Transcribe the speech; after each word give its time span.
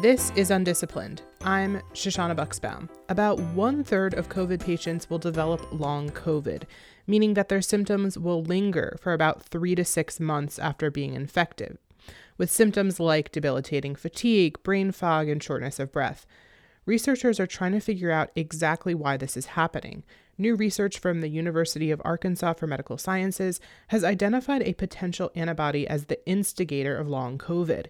This 0.00 0.32
is 0.34 0.50
Undisciplined. 0.50 1.20
I'm 1.42 1.82
Shoshana 1.92 2.34
Bucksbaum. 2.34 2.88
About 3.10 3.38
one 3.38 3.84
third 3.84 4.14
of 4.14 4.30
COVID 4.30 4.64
patients 4.64 5.10
will 5.10 5.18
develop 5.18 5.70
long 5.78 6.08
COVID, 6.08 6.62
meaning 7.06 7.34
that 7.34 7.50
their 7.50 7.60
symptoms 7.60 8.16
will 8.16 8.42
linger 8.42 8.96
for 9.02 9.12
about 9.12 9.42
three 9.42 9.74
to 9.74 9.84
six 9.84 10.18
months 10.18 10.58
after 10.58 10.90
being 10.90 11.12
infected, 11.12 11.76
with 12.38 12.50
symptoms 12.50 12.98
like 12.98 13.30
debilitating 13.30 13.94
fatigue, 13.94 14.62
brain 14.62 14.90
fog, 14.90 15.28
and 15.28 15.42
shortness 15.42 15.78
of 15.78 15.92
breath. 15.92 16.24
Researchers 16.86 17.38
are 17.38 17.46
trying 17.46 17.72
to 17.72 17.80
figure 17.80 18.10
out 18.10 18.30
exactly 18.34 18.94
why 18.94 19.18
this 19.18 19.36
is 19.36 19.46
happening. 19.48 20.02
New 20.38 20.56
research 20.56 20.98
from 20.98 21.20
the 21.20 21.28
University 21.28 21.90
of 21.90 22.00
Arkansas 22.06 22.54
for 22.54 22.66
Medical 22.66 22.96
Sciences 22.96 23.60
has 23.88 24.02
identified 24.02 24.62
a 24.62 24.72
potential 24.72 25.30
antibody 25.34 25.86
as 25.86 26.06
the 26.06 26.26
instigator 26.26 26.96
of 26.96 27.06
long 27.06 27.36
COVID. 27.36 27.88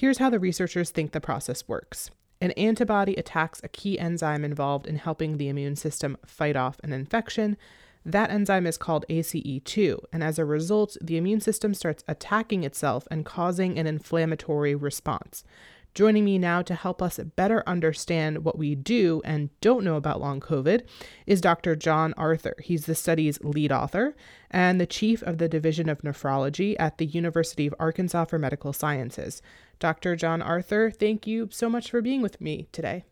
Here's 0.00 0.16
how 0.16 0.30
the 0.30 0.38
researchers 0.38 0.90
think 0.90 1.12
the 1.12 1.20
process 1.20 1.68
works. 1.68 2.10
An 2.40 2.52
antibody 2.52 3.16
attacks 3.16 3.60
a 3.62 3.68
key 3.68 3.98
enzyme 3.98 4.46
involved 4.46 4.86
in 4.86 4.96
helping 4.96 5.36
the 5.36 5.50
immune 5.50 5.76
system 5.76 6.16
fight 6.24 6.56
off 6.56 6.80
an 6.82 6.94
infection. 6.94 7.58
That 8.02 8.30
enzyme 8.30 8.66
is 8.66 8.78
called 8.78 9.04
ACE2, 9.10 9.98
and 10.10 10.24
as 10.24 10.38
a 10.38 10.46
result, 10.46 10.96
the 11.02 11.18
immune 11.18 11.42
system 11.42 11.74
starts 11.74 12.02
attacking 12.08 12.64
itself 12.64 13.06
and 13.10 13.26
causing 13.26 13.78
an 13.78 13.86
inflammatory 13.86 14.74
response. 14.74 15.44
Joining 15.92 16.24
me 16.24 16.38
now 16.38 16.62
to 16.62 16.74
help 16.74 17.02
us 17.02 17.18
better 17.18 17.62
understand 17.66 18.44
what 18.44 18.56
we 18.56 18.76
do 18.76 19.20
and 19.24 19.50
don't 19.60 19.84
know 19.84 19.96
about 19.96 20.20
long 20.20 20.40
COVID 20.40 20.86
is 21.26 21.40
Dr. 21.40 21.74
John 21.74 22.14
Arthur. 22.16 22.54
He's 22.62 22.86
the 22.86 22.94
study's 22.94 23.40
lead 23.42 23.72
author 23.72 24.14
and 24.52 24.80
the 24.80 24.86
chief 24.86 25.20
of 25.24 25.38
the 25.38 25.48
Division 25.48 25.88
of 25.88 26.02
Nephrology 26.02 26.76
at 26.78 26.98
the 26.98 27.06
University 27.06 27.66
of 27.66 27.74
Arkansas 27.80 28.26
for 28.26 28.38
Medical 28.38 28.72
Sciences. 28.72 29.42
Dr. 29.80 30.14
John 30.14 30.40
Arthur, 30.40 30.90
thank 30.90 31.26
you 31.26 31.48
so 31.50 31.68
much 31.68 31.90
for 31.90 32.00
being 32.00 32.22
with 32.22 32.40
me 32.40 32.68
today. 32.70 33.04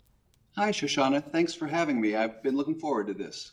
Hi, 0.56 0.70
Shoshana. 0.70 1.32
Thanks 1.32 1.54
for 1.54 1.66
having 1.66 2.00
me. 2.00 2.14
I've 2.14 2.42
been 2.42 2.56
looking 2.56 2.78
forward 2.78 3.08
to 3.08 3.14
this. 3.14 3.52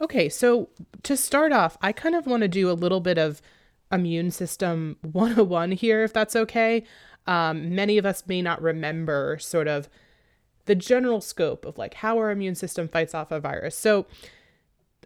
Okay, 0.00 0.28
so 0.28 0.68
to 1.04 1.16
start 1.16 1.52
off, 1.52 1.78
I 1.80 1.92
kind 1.92 2.14
of 2.14 2.26
want 2.26 2.42
to 2.42 2.48
do 2.48 2.70
a 2.70 2.72
little 2.72 3.00
bit 3.00 3.16
of 3.16 3.40
immune 3.92 4.30
system 4.30 4.96
101 5.02 5.72
here, 5.72 6.02
if 6.02 6.12
that's 6.12 6.34
okay. 6.36 6.84
Um, 7.26 7.74
many 7.74 7.96
of 7.96 8.04
us 8.04 8.26
may 8.26 8.42
not 8.42 8.60
remember 8.60 9.38
sort 9.38 9.68
of 9.68 9.88
the 10.66 10.74
general 10.74 11.20
scope 11.20 11.64
of 11.64 11.78
like 11.78 11.94
how 11.94 12.18
our 12.18 12.30
immune 12.30 12.54
system 12.54 12.88
fights 12.88 13.14
off 13.14 13.30
a 13.30 13.40
virus. 13.40 13.76
So 13.78 14.06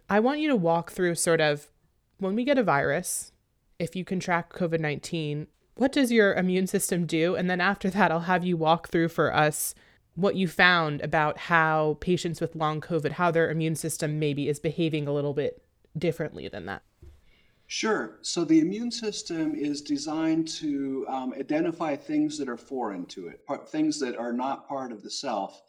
I 0.09 0.19
want 0.19 0.39
you 0.39 0.49
to 0.49 0.55
walk 0.55 0.91
through 0.91 1.15
sort 1.15 1.41
of 1.41 1.69
when 2.17 2.35
we 2.35 2.43
get 2.43 2.57
a 2.57 2.63
virus, 2.63 3.31
if 3.77 3.95
you 3.95 4.03
contract 4.03 4.53
COVID 4.53 4.79
19, 4.79 5.47
what 5.79 5.93
does 5.93 6.11
your 6.11 6.33
immune 6.33 6.67
system 6.67 7.05
do? 7.05 7.35
And 7.35 7.49
then 7.49 7.61
after 7.61 7.89
that, 7.89 8.11
I'll 8.11 8.19
have 8.21 8.43
you 8.43 8.57
walk 8.57 8.89
through 8.89 9.07
for 9.07 9.33
us 9.33 9.73
what 10.13 10.35
you 10.35 10.45
found 10.45 10.99
about 10.99 11.37
how 11.37 11.97
patients 12.01 12.41
with 12.41 12.53
long 12.53 12.81
COVID, 12.81 13.13
how 13.13 13.31
their 13.31 13.49
immune 13.49 13.75
system 13.75 14.19
maybe 14.19 14.49
is 14.49 14.59
behaving 14.59 15.07
a 15.07 15.13
little 15.13 15.33
bit 15.33 15.63
differently 15.97 16.49
than 16.49 16.65
that. 16.65 16.81
Sure. 17.67 18.17
So 18.23 18.43
the 18.43 18.59
immune 18.59 18.91
system 18.91 19.55
is 19.55 19.81
designed 19.81 20.49
to 20.49 21.05
um, 21.07 21.33
identify 21.39 21.95
things 21.95 22.37
that 22.39 22.49
are 22.49 22.57
foreign 22.57 23.05
to 23.05 23.29
it, 23.29 23.39
things 23.69 24.01
that 24.01 24.17
are 24.17 24.33
not 24.33 24.67
part 24.67 24.91
of 24.91 25.01
the 25.01 25.11
self. 25.11 25.61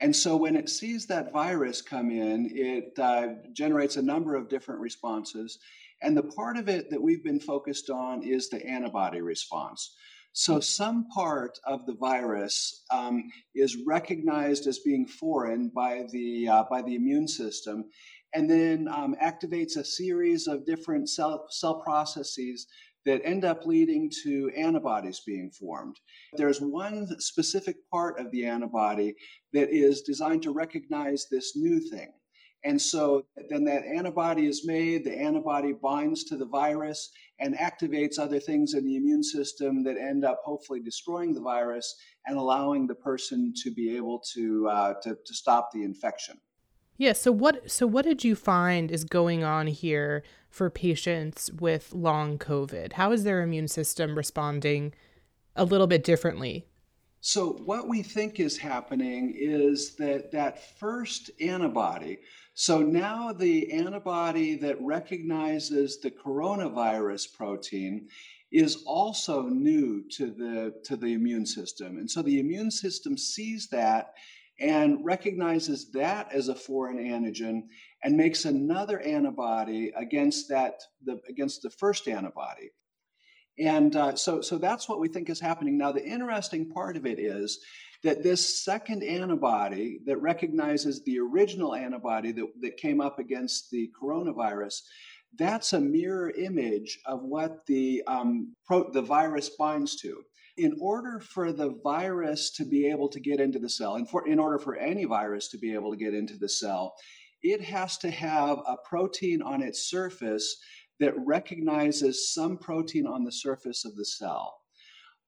And 0.00 0.16
so 0.16 0.34
when 0.34 0.56
it 0.56 0.68
sees 0.70 1.06
that 1.06 1.32
virus 1.32 1.80
come 1.80 2.10
in, 2.10 2.50
it 2.52 2.98
uh, 2.98 3.34
generates 3.52 3.96
a 3.96 4.02
number 4.02 4.34
of 4.34 4.48
different 4.48 4.80
responses. 4.80 5.60
And 6.02 6.16
the 6.16 6.22
part 6.22 6.56
of 6.56 6.68
it 6.68 6.90
that 6.90 7.00
we've 7.00 7.22
been 7.22 7.40
focused 7.40 7.90
on 7.90 8.22
is 8.22 8.48
the 8.48 8.64
antibody 8.66 9.20
response. 9.20 9.94
So 10.34 10.60
some 10.60 11.06
part 11.08 11.58
of 11.66 11.84
the 11.84 11.94
virus 11.94 12.84
um, 12.90 13.30
is 13.54 13.76
recognized 13.86 14.66
as 14.66 14.78
being 14.78 15.06
foreign 15.06 15.68
by 15.68 16.04
the 16.10 16.48
uh, 16.48 16.64
by 16.70 16.80
the 16.80 16.94
immune 16.94 17.28
system, 17.28 17.84
and 18.34 18.48
then 18.48 18.88
um, 18.88 19.14
activates 19.22 19.76
a 19.76 19.84
series 19.84 20.46
of 20.46 20.64
different 20.64 21.10
cell, 21.10 21.46
cell 21.50 21.80
processes 21.80 22.66
that 23.04 23.20
end 23.24 23.44
up 23.44 23.66
leading 23.66 24.10
to 24.22 24.50
antibodies 24.56 25.20
being 25.26 25.50
formed. 25.50 25.96
There's 26.34 26.60
one 26.60 27.08
specific 27.20 27.76
part 27.90 28.18
of 28.18 28.30
the 28.30 28.46
antibody 28.46 29.14
that 29.52 29.70
is 29.70 30.02
designed 30.02 30.42
to 30.44 30.52
recognize 30.52 31.26
this 31.30 31.56
new 31.56 31.80
thing. 31.90 32.12
And 32.64 32.80
so 32.80 33.24
then 33.50 33.64
that 33.64 33.84
antibody 33.84 34.46
is 34.46 34.64
made, 34.64 35.04
the 35.04 35.18
antibody 35.18 35.72
binds 35.72 36.24
to 36.24 36.36
the 36.36 36.46
virus 36.46 37.10
and 37.40 37.56
activates 37.56 38.18
other 38.18 38.38
things 38.38 38.74
in 38.74 38.84
the 38.84 38.96
immune 38.96 39.24
system 39.24 39.82
that 39.84 39.96
end 39.96 40.24
up 40.24 40.40
hopefully 40.44 40.80
destroying 40.80 41.34
the 41.34 41.40
virus 41.40 41.96
and 42.26 42.38
allowing 42.38 42.86
the 42.86 42.94
person 42.94 43.52
to 43.64 43.70
be 43.72 43.96
able 43.96 44.22
to, 44.34 44.68
uh, 44.68 44.94
to, 45.02 45.16
to 45.26 45.34
stop 45.34 45.70
the 45.72 45.82
infection. 45.82 46.38
Yeah. 46.98 47.14
So 47.14 47.32
what 47.32 47.70
so 47.70 47.86
what 47.86 48.04
did 48.04 48.22
you 48.22 48.36
find 48.36 48.90
is 48.90 49.02
going 49.02 49.42
on 49.42 49.66
here 49.66 50.22
for 50.50 50.70
patients 50.70 51.50
with 51.50 51.92
long 51.92 52.38
COVID? 52.38 52.92
How 52.92 53.10
is 53.10 53.24
their 53.24 53.42
immune 53.42 53.66
system 53.66 54.14
responding 54.14 54.94
a 55.56 55.64
little 55.64 55.88
bit 55.88 56.04
differently? 56.04 56.66
So 57.20 57.52
what 57.64 57.88
we 57.88 58.02
think 58.02 58.40
is 58.40 58.58
happening 58.58 59.34
is 59.36 59.96
that 59.96 60.32
that 60.32 60.78
first 60.78 61.30
antibody. 61.40 62.18
So 62.54 62.80
now 62.80 63.32
the 63.32 63.72
antibody 63.72 64.56
that 64.56 64.80
recognizes 64.80 66.00
the 66.00 66.10
coronavirus 66.10 67.32
protein 67.34 68.08
is 68.50 68.82
also 68.86 69.44
new 69.44 70.06
to 70.10 70.26
the 70.26 70.74
to 70.84 70.96
the 70.96 71.14
immune 71.14 71.46
system. 71.46 71.96
And 71.96 72.10
so 72.10 72.20
the 72.20 72.38
immune 72.38 72.70
system 72.70 73.16
sees 73.16 73.68
that 73.68 74.12
and 74.60 75.02
recognizes 75.02 75.90
that 75.92 76.30
as 76.32 76.48
a 76.48 76.54
foreign 76.54 76.98
antigen 76.98 77.62
and 78.04 78.16
makes 78.16 78.44
another 78.44 79.00
antibody 79.00 79.90
against 79.96 80.48
that 80.50 80.82
the, 81.04 81.20
against 81.28 81.62
the 81.62 81.70
first 81.70 82.06
antibody 82.06 82.70
and 83.58 83.94
uh, 83.96 84.14
so 84.14 84.40
so 84.40 84.58
that's 84.58 84.88
what 84.88 85.00
we 85.00 85.08
think 85.08 85.30
is 85.30 85.40
happening. 85.40 85.76
Now 85.78 85.92
the 85.92 86.04
interesting 86.04 86.70
part 86.70 86.96
of 86.96 87.06
it 87.06 87.18
is 87.18 87.60
that 88.02 88.22
this 88.22 88.64
second 88.64 89.02
antibody 89.04 90.00
that 90.06 90.20
recognizes 90.20 91.04
the 91.04 91.20
original 91.20 91.74
antibody 91.74 92.32
that, 92.32 92.46
that 92.60 92.76
came 92.76 93.00
up 93.00 93.18
against 93.18 93.70
the 93.70 93.90
coronavirus 94.00 94.80
that's 95.38 95.72
a 95.72 95.80
mirror 95.80 96.30
image 96.30 96.98
of 97.06 97.22
what 97.22 97.64
the 97.66 98.02
um, 98.06 98.54
pro- 98.66 98.90
the 98.90 99.02
virus 99.02 99.50
binds 99.50 99.96
to. 99.96 100.22
In 100.58 100.76
order 100.80 101.18
for 101.18 101.52
the 101.52 101.70
virus 101.82 102.50
to 102.52 102.64
be 102.64 102.86
able 102.86 103.08
to 103.08 103.20
get 103.20 103.40
into 103.40 103.58
the 103.58 103.70
cell, 103.70 103.94
and 103.94 104.08
for, 104.08 104.26
in 104.28 104.38
order 104.38 104.58
for 104.58 104.76
any 104.76 105.04
virus 105.04 105.48
to 105.48 105.58
be 105.58 105.72
able 105.72 105.90
to 105.90 105.96
get 105.96 106.12
into 106.12 106.36
the 106.36 106.48
cell, 106.48 106.94
it 107.42 107.62
has 107.62 107.96
to 107.98 108.10
have 108.10 108.58
a 108.66 108.76
protein 108.84 109.40
on 109.40 109.62
its 109.62 109.88
surface 109.88 110.58
that 111.02 111.14
recognizes 111.18 112.32
some 112.32 112.56
protein 112.56 113.06
on 113.06 113.24
the 113.24 113.32
surface 113.32 113.84
of 113.84 113.96
the 113.96 114.04
cell. 114.04 114.58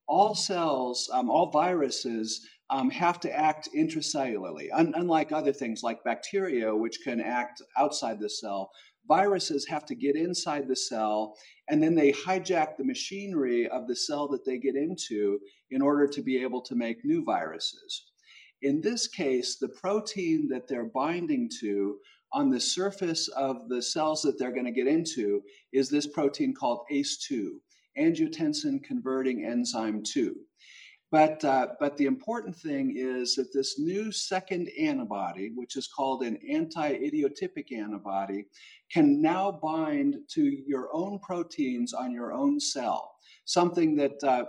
All 0.07 0.35
cells, 0.35 1.09
um, 1.13 1.31
all 1.31 1.51
viruses, 1.51 2.47
um, 2.71 2.91
have 2.91 3.21
to 3.21 3.33
act 3.33 3.69
intracellularly, 3.77 4.69
Un- 4.73 4.95
unlike 4.97 5.33
other 5.33 5.53
things 5.53 5.83
like 5.83 6.03
bacteria, 6.05 6.75
which 6.75 7.01
can 7.05 7.21
act 7.21 7.63
outside 7.77 8.19
the 8.19 8.31
cell 8.31 8.71
viruses 9.09 9.67
have 9.67 9.85
to 9.87 9.95
get 9.95 10.17
inside 10.17 10.67
the 10.67 10.77
cell 10.77 11.37
and 11.69 11.83
then 11.83 11.95
they 11.95 12.13
hijack 12.13 12.77
the 12.77 12.85
machinery 12.85 13.69
of 13.69 13.87
the 13.87 13.97
cell 13.97 14.29
that 14.29 14.45
they 14.45 14.59
get 14.59 14.77
into 14.77 15.39
in 15.71 15.83
order 15.83 16.07
to 16.07 16.23
be 16.23 16.43
able 16.43 16.61
to 16.61 16.75
make 16.75 17.05
new 17.05 17.25
viruses. 17.25 18.07
In 18.63 18.81
this 18.81 19.09
case, 19.09 19.57
the 19.57 19.69
protein 19.69 20.49
that 20.49 20.69
they're 20.69 20.91
binding 20.95 21.51
to 21.61 21.99
on 22.35 22.51
the 22.51 22.61
surface 22.61 23.29
of 23.29 23.69
the 23.69 23.81
cells 23.81 24.21
that 24.23 24.39
they're 24.39 24.53
going 24.53 24.65
to 24.67 24.73
get 24.73 24.89
into 24.89 25.41
is 25.73 25.89
this 25.89 26.07
protein 26.07 26.53
called 26.53 26.81
ACE2, 26.93 27.51
angiotensin 27.99 28.83
converting 28.83 29.45
enzyme 29.45 30.03
2. 30.03 30.35
But, 31.13 31.45
uh, 31.45 31.69
but 31.79 31.97
the 31.97 32.07
important 32.07 32.57
thing 32.57 32.97
is 32.97 33.37
that 33.37 33.53
this 33.53 33.79
new 33.79 34.11
second 34.11 34.69
antibody, 34.81 35.53
which 35.55 35.77
is 35.77 35.87
called 35.87 36.25
an 36.25 36.37
anti 36.51 36.93
idiotypic 36.93 37.71
antibody, 37.71 38.47
can 38.91 39.23
now 39.23 39.53
bind 39.53 40.17
to 40.31 40.43
your 40.43 40.89
own 40.93 41.21
proteins 41.21 41.95
on 41.95 42.11
your 42.11 42.33
own 42.33 42.59
cell, 42.59 43.15
something 43.45 43.95
that 43.95 44.25
uh, 44.25 44.47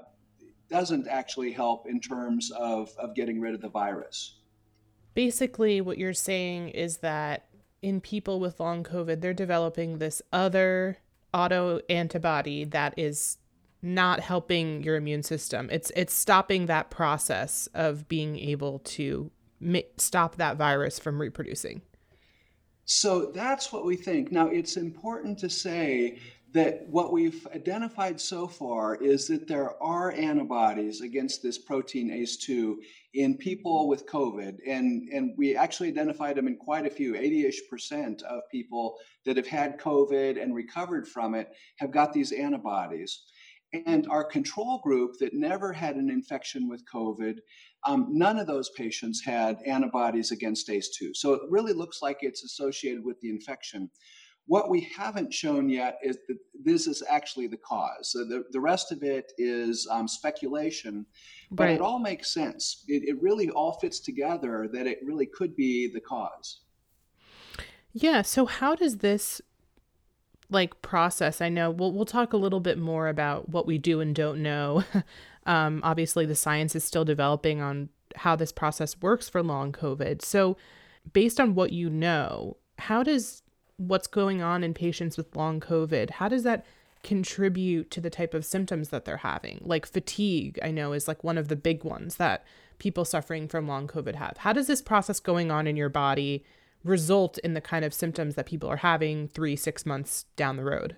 doesn't 0.68 1.08
actually 1.08 1.52
help 1.52 1.88
in 1.88 2.00
terms 2.00 2.50
of, 2.58 2.90
of 2.98 3.14
getting 3.14 3.40
rid 3.40 3.54
of 3.54 3.62
the 3.62 3.70
virus. 3.70 4.40
Basically, 5.14 5.82
what 5.82 6.00
you're 6.00 6.14
saying 6.14 6.70
is 6.70 6.98
that 6.98 7.45
in 7.86 8.02
people 8.02 8.40
with 8.40 8.60
long 8.60 8.84
COVID, 8.84 9.22
they're 9.22 9.32
developing 9.32 10.00
this 10.00 10.20
other 10.34 10.98
auto 11.32 11.80
antibody 11.88 12.64
that 12.64 12.96
is 12.98 13.38
not 13.80 14.22
helping 14.22 14.82
your 14.82 14.96
immune 14.96 15.22
system. 15.22 15.70
It's 15.72 15.92
it's 15.96 16.14
stopping 16.14 16.66
that 16.66 16.90
process 16.90 17.70
of 17.76 18.08
being 18.08 18.40
able 18.40 18.80
to 18.80 19.30
stop 19.98 20.38
that 20.38 20.58
virus 20.58 20.98
from 20.98 21.22
reproducing. 21.22 21.84
So 22.86 23.28
that's 23.28 23.72
what 23.72 23.86
we 23.86 23.96
think. 23.96 24.32
Now 24.32 24.48
it's 24.48 24.78
important 24.78 25.38
to 25.40 25.50
say 25.50 26.18
that 26.54 26.88
what 26.88 27.12
we've 27.12 27.46
identified 27.54 28.20
so 28.20 28.48
far 28.48 28.96
is 28.96 29.28
that 29.28 29.48
there 29.48 29.82
are 29.84 30.12
antibodies 30.12 31.02
against 31.02 31.44
this 31.44 31.58
protein 31.58 32.10
ACE2 32.10 32.76
in 33.14 33.36
people 33.36 33.88
with 33.88 34.08
COVID. 34.08 34.58
And, 34.66 35.10
and 35.10 35.34
we 35.38 35.56
actually 35.56 35.90
identified 35.90 36.38
them 36.38 36.48
in 36.48 36.56
quite 36.56 36.86
a 36.86 36.90
few, 36.90 37.16
80 37.16 37.46
ish 37.46 37.62
percent 37.70 38.22
of 38.24 38.42
people 38.52 38.98
that 39.26 39.38
have 39.38 39.48
had 39.48 39.80
COVID 39.80 40.42
and 40.42 40.56
recovered 40.56 41.08
from 41.08 41.36
it 41.36 41.50
have 41.78 41.92
got 41.92 42.14
these 42.14 42.32
antibodies. 42.32 43.24
And 43.86 44.08
our 44.08 44.24
control 44.24 44.80
group 44.84 45.18
that 45.20 45.34
never 45.34 45.74
had 45.74 45.96
an 45.98 46.10
infection 46.10 46.70
with 46.70 46.86
COVID, 46.94 47.40
um, 47.86 48.08
none 48.12 48.40
of 48.40 48.48
those 48.48 48.70
patients 48.70 49.22
had 49.24 49.62
antibodies 49.66 50.32
against 50.32 50.70
ACE2. 50.70 51.16
So 51.16 51.34
it 51.34 51.42
really 51.50 51.74
looks 51.74 52.02
like 52.02 52.20
it's 52.22 52.44
associated 52.44 53.04
with 53.04 53.20
the 53.20 53.30
infection. 53.30 53.90
What 54.48 54.70
we 54.70 54.82
haven't 54.96 55.34
shown 55.34 55.70
yet 55.70 55.98
is 56.04 56.18
that 56.28 56.38
this 56.64 56.86
is 56.86 57.02
actually 57.10 57.48
the 57.48 57.58
cause. 57.58 58.12
So 58.12 58.24
the, 58.24 58.44
the 58.52 58.60
rest 58.60 58.92
of 58.92 59.02
it 59.02 59.32
is 59.38 59.88
um, 59.90 60.08
speculation, 60.08 61.06
but 61.50 61.66
right. 61.66 61.76
it 61.76 61.82
all 61.82 62.00
makes 62.00 62.34
sense. 62.34 62.84
It, 62.88 63.04
it 63.08 63.22
really 63.22 63.50
all 63.50 63.80
fits 63.80 64.00
together 64.00 64.70
that 64.72 64.86
it 64.86 65.00
really 65.04 65.26
could 65.26 65.56
be 65.56 65.92
the 65.92 66.00
cause. 66.00 66.62
Yeah. 67.94 68.22
So 68.22 68.46
how 68.46 68.76
does 68.76 68.98
this 68.98 69.42
like 70.50 70.82
process? 70.82 71.42
I 71.42 71.50
know 71.50 71.72
we'll 71.72 71.94
we'll 71.94 72.06
talk 72.06 72.34
a 72.34 72.38
little 72.38 72.60
bit 72.60 72.78
more 72.78 73.08
about 73.08 73.50
what 73.50 73.66
we 73.66 73.78
do 73.78 74.02
and 74.02 74.14
don't 74.14 74.44
know. 74.44 74.84
um, 75.46 75.80
obviously, 75.84 76.26
the 76.26 76.36
science 76.36 76.76
is 76.76 76.84
still 76.84 77.06
developing 77.06 77.62
on 77.62 77.90
how 78.18 78.36
this 78.36 78.52
process 78.52 79.00
works 79.02 79.30
for 79.30 79.42
long 79.42 79.72
COVID. 79.72 80.22
So, 80.22 80.58
based 81.14 81.40
on 81.40 81.56
what 81.56 81.72
you 81.72 81.90
know, 81.90 82.58
how 82.78 83.02
does 83.02 83.44
what's 83.78 84.08
going 84.08 84.42
on 84.42 84.64
in 84.64 84.74
patients 84.74 85.18
with 85.18 85.36
long 85.36 85.60
COVID, 85.60 86.12
how 86.12 86.28
does 86.28 86.44
that 86.44 86.66
contribute 87.04 87.92
to 87.92 88.02
the 88.02 88.10
type 88.10 88.34
of 88.34 88.46
symptoms 88.46 88.90
that 88.90 89.06
they're 89.06 89.18
having? 89.18 89.62
Like 89.64 89.86
fatigue, 89.86 90.60
I 90.64 90.72
know 90.72 90.94
is 90.94 91.08
like 91.08 91.24
one 91.24 91.38
of 91.38 91.48
the 91.50 91.56
big 91.56 91.84
ones 91.84 92.16
that 92.16 92.44
people 92.80 93.06
suffering 93.06 93.48
from 93.48 93.68
long 93.68 93.88
COVID 93.88 94.16
have. 94.16 94.38
How 94.38 94.54
does 94.54 94.68
this 94.68 94.82
process 94.82 95.20
going 95.20 95.52
on 95.52 95.68
in 95.68 95.76
your 95.76 95.90
body 95.90 96.44
result 96.84 97.38
in 97.40 97.54
the 97.54 97.62
kind 97.62 97.84
of 97.86 97.94
symptoms 97.94 98.36
that 98.36 98.46
people 98.46 98.70
are 98.70 98.78
having 98.78 99.28
three, 99.28 99.56
six 99.56 99.86
months 99.86 100.26
down 100.36 100.58
the 100.58 100.64
road? 100.64 100.96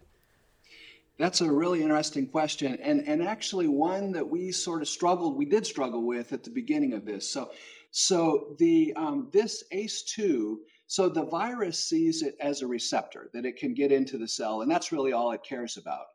That's 1.20 1.42
a 1.42 1.52
really 1.52 1.82
interesting 1.82 2.28
question, 2.28 2.78
and 2.80 3.08
and 3.08 3.24
actually 3.24 3.68
one 3.68 4.12
that 4.12 4.30
we 4.30 4.52
sort 4.52 4.84
of 4.84 4.88
struggled. 4.88 5.36
We 5.36 5.46
did 5.46 5.66
struggle 5.66 6.06
with 6.06 6.32
at 6.32 6.44
the 6.44 6.52
beginning 6.52 6.94
of 6.94 7.06
this. 7.06 7.28
So, 7.28 7.50
so 7.90 8.56
the 8.60 8.94
um, 8.96 9.28
this 9.34 9.64
ACE2 9.74 10.58
so 10.88 11.10
the 11.10 11.26
virus 11.26 11.88
sees 11.88 12.22
it 12.22 12.36
as 12.40 12.62
a 12.62 12.68
receptor 12.68 13.30
that 13.34 13.46
it 13.46 13.58
can 13.58 13.74
get 13.74 13.92
into 13.92 14.18
the 14.18 14.28
cell, 14.28 14.62
and 14.62 14.72
that's 14.72 14.92
really 14.92 15.12
all 15.12 15.32
it 15.32 15.44
cares 15.44 15.78
about. 15.78 16.06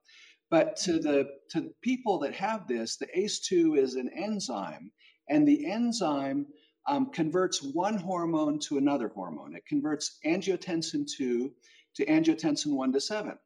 But 0.51 0.77
to 0.79 0.99
the 0.99 1.31
to 1.51 1.61
the 1.61 1.75
people 1.83 2.19
that 2.21 2.35
have 2.35 2.67
this, 2.67 2.97
the 2.97 3.09
ACE2 3.17 3.79
is 3.79 3.95
an 3.95 4.11
enzyme, 4.15 4.91
and 5.29 5.47
the 5.47 5.71
enzyme 5.71 6.47
um, 6.89 7.11
converts 7.11 7.63
one 7.63 7.97
hormone 7.97 8.59
to 8.61 8.79
another 8.79 9.09
hormone. 9.09 9.55
It 9.55 9.67
converts 9.67 10.19
angiotensin 10.25 11.07
2 11.17 11.53
to 11.97 12.07
angiotensin 12.07 12.75
1 12.75 12.93
to 12.93 13.01
7. 13.01 13.39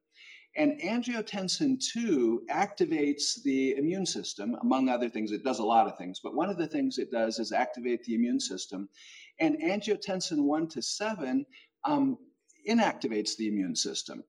And 0.57 0.81
angiotensin 0.81 1.79
2 1.93 2.47
activates 2.51 3.43
the 3.43 3.77
immune 3.77 4.07
system, 4.07 4.57
among 4.63 4.89
other 4.89 5.11
things. 5.11 5.31
It 5.31 5.45
does 5.45 5.59
a 5.59 5.65
lot 5.65 5.87
of 5.87 5.99
things, 5.99 6.19
but 6.23 6.35
one 6.35 6.49
of 6.49 6.57
the 6.57 6.67
things 6.67 6.97
it 6.97 7.11
does 7.11 7.39
is 7.39 7.53
activate 7.53 8.05
the 8.05 8.15
immune 8.15 8.41
system. 8.41 8.89
And 9.39 9.61
angiotensin 9.61 10.43
1 10.43 10.69
to 10.69 10.83
7 10.83 11.47
um, 11.85 12.19
inactivates 12.69 13.37
the 13.37 13.49
immune 13.49 13.77
system. 13.77 14.25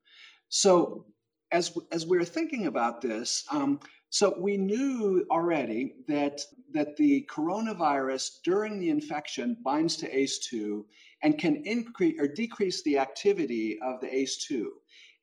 So, 0.49 1.05
as, 1.51 1.77
as 1.91 2.05
we 2.05 2.17
are 2.17 2.25
thinking 2.25 2.67
about 2.67 3.01
this, 3.01 3.45
um, 3.51 3.79
so 4.09 4.35
we 4.37 4.57
knew 4.57 5.25
already 5.31 5.95
that, 6.07 6.41
that 6.73 6.95
the 6.97 7.27
coronavirus 7.29 8.41
during 8.43 8.79
the 8.79 8.89
infection 8.89 9.57
binds 9.63 9.95
to 9.97 10.13
ACE2 10.13 10.83
and 11.23 11.37
can 11.37 11.57
increase 11.65 12.19
or 12.19 12.27
decrease 12.27 12.83
the 12.83 12.97
activity 12.97 13.79
of 13.81 13.99
the 14.01 14.07
ACE2. 14.07 14.65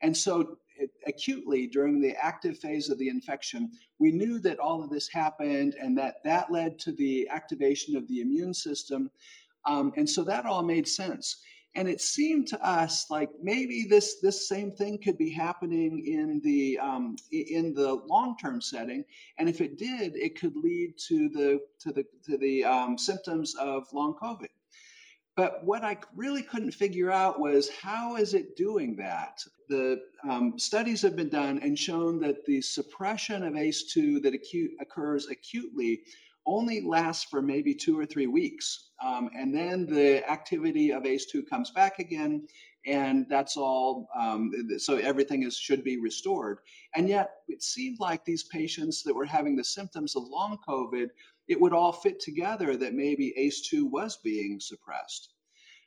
And 0.02 0.16
so 0.16 0.58
acutely 1.06 1.66
during 1.66 2.00
the 2.00 2.14
active 2.22 2.58
phase 2.58 2.90
of 2.90 2.98
the 2.98 3.08
infection, 3.08 3.70
we 3.98 4.10
knew 4.10 4.38
that 4.40 4.58
all 4.58 4.82
of 4.82 4.90
this 4.90 5.08
happened 5.08 5.76
and 5.80 5.96
that 5.96 6.16
that 6.24 6.50
led 6.50 6.78
to 6.80 6.92
the 6.92 7.28
activation 7.30 7.96
of 7.96 8.06
the 8.08 8.20
immune 8.20 8.52
system 8.52 9.10
um, 9.66 9.92
and 9.96 10.08
so 10.08 10.22
that 10.24 10.46
all 10.46 10.62
made 10.62 10.86
sense. 10.86 11.42
And 11.76 11.88
it 11.88 12.00
seemed 12.00 12.46
to 12.48 12.64
us 12.64 13.10
like 13.10 13.30
maybe 13.42 13.84
this 13.88 14.20
this 14.20 14.48
same 14.48 14.70
thing 14.70 14.96
could 14.96 15.18
be 15.18 15.30
happening 15.30 16.06
in 16.06 16.40
the 16.44 16.78
um, 16.78 17.16
in 17.32 17.74
the 17.74 17.94
long 18.06 18.36
term 18.40 18.60
setting, 18.60 19.04
and 19.38 19.48
if 19.48 19.60
it 19.60 19.76
did, 19.76 20.14
it 20.14 20.38
could 20.38 20.54
lead 20.54 20.94
to 21.08 21.28
the 21.30 21.60
to 21.80 21.92
the 21.92 22.04
to 22.26 22.38
the 22.38 22.64
um, 22.64 22.96
symptoms 22.96 23.56
of 23.56 23.92
long 23.92 24.14
COVID. 24.22 24.50
But 25.36 25.64
what 25.64 25.82
I 25.82 25.98
really 26.14 26.42
couldn't 26.42 26.70
figure 26.70 27.10
out 27.10 27.40
was 27.40 27.68
how 27.68 28.16
is 28.16 28.34
it 28.34 28.56
doing 28.56 28.94
that? 28.96 29.44
The 29.68 30.00
um, 30.28 30.58
studies 30.58 31.02
have 31.02 31.16
been 31.16 31.28
done 31.28 31.58
and 31.58 31.76
shown 31.76 32.20
that 32.20 32.44
the 32.46 32.60
suppression 32.60 33.42
of 33.42 33.54
ACE2 33.54 34.22
that 34.22 34.34
acute, 34.34 34.70
occurs 34.80 35.26
acutely 35.28 36.02
only 36.46 36.80
lasts 36.80 37.24
for 37.24 37.42
maybe 37.42 37.74
two 37.74 37.98
or 37.98 38.06
three 38.06 38.26
weeks. 38.26 38.90
Um, 39.04 39.30
and 39.36 39.54
then 39.54 39.86
the 39.86 40.28
activity 40.30 40.92
of 40.92 41.04
ACE2 41.04 41.48
comes 41.48 41.70
back 41.70 41.98
again, 41.98 42.46
and 42.86 43.26
that's 43.28 43.56
all. 43.56 44.08
Um, 44.18 44.50
so 44.78 44.96
everything 44.96 45.42
is 45.42 45.56
should 45.56 45.84
be 45.84 46.00
restored. 46.00 46.58
And 46.94 47.08
yet, 47.08 47.30
it 47.48 47.62
seemed 47.62 47.98
like 48.00 48.24
these 48.24 48.44
patients 48.44 49.02
that 49.02 49.14
were 49.14 49.26
having 49.26 49.56
the 49.56 49.64
symptoms 49.64 50.16
of 50.16 50.24
long 50.24 50.58
COVID, 50.66 51.08
it 51.48 51.60
would 51.60 51.72
all 51.72 51.92
fit 51.92 52.20
together 52.20 52.76
that 52.76 52.94
maybe 52.94 53.34
ACE2 53.38 53.90
was 53.90 54.18
being 54.18 54.60
suppressed. 54.60 55.33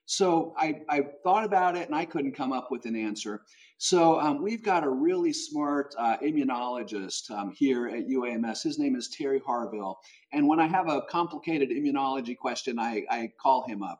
So 0.09 0.54
I, 0.57 0.83
I 0.88 1.01
thought 1.21 1.44
about 1.44 1.75
it 1.75 1.86
and 1.88 1.95
I 1.95 2.06
couldn't 2.06 2.31
come 2.31 2.54
up 2.54 2.71
with 2.71 2.86
an 2.86 2.95
answer. 2.95 3.42
So 3.77 4.21
um, 4.21 4.42
we've 4.42 4.63
got 4.63 4.86
a 4.86 4.89
really 4.89 5.33
smart 5.33 5.94
uh, 6.00 6.15
immunologist 6.24 7.30
um, 7.30 7.51
here 7.51 7.89
at 7.89 8.07
UAMS. 8.07 8.63
His 8.63 8.80
name 8.80 8.95
is 8.95 9.09
Terry 9.09 9.42
Harville. 9.45 10.00
And 10.31 10.48
when 10.48 10.62
I 10.62 10.68
have 10.68 10.88
a 10.88 11.01
complicated 11.09 11.71
immunology 11.71 12.38
question, 12.38 12.80
I, 12.80 13.04
I 13.12 13.33
call 13.38 13.68
him 13.68 13.83
up. 13.83 14.00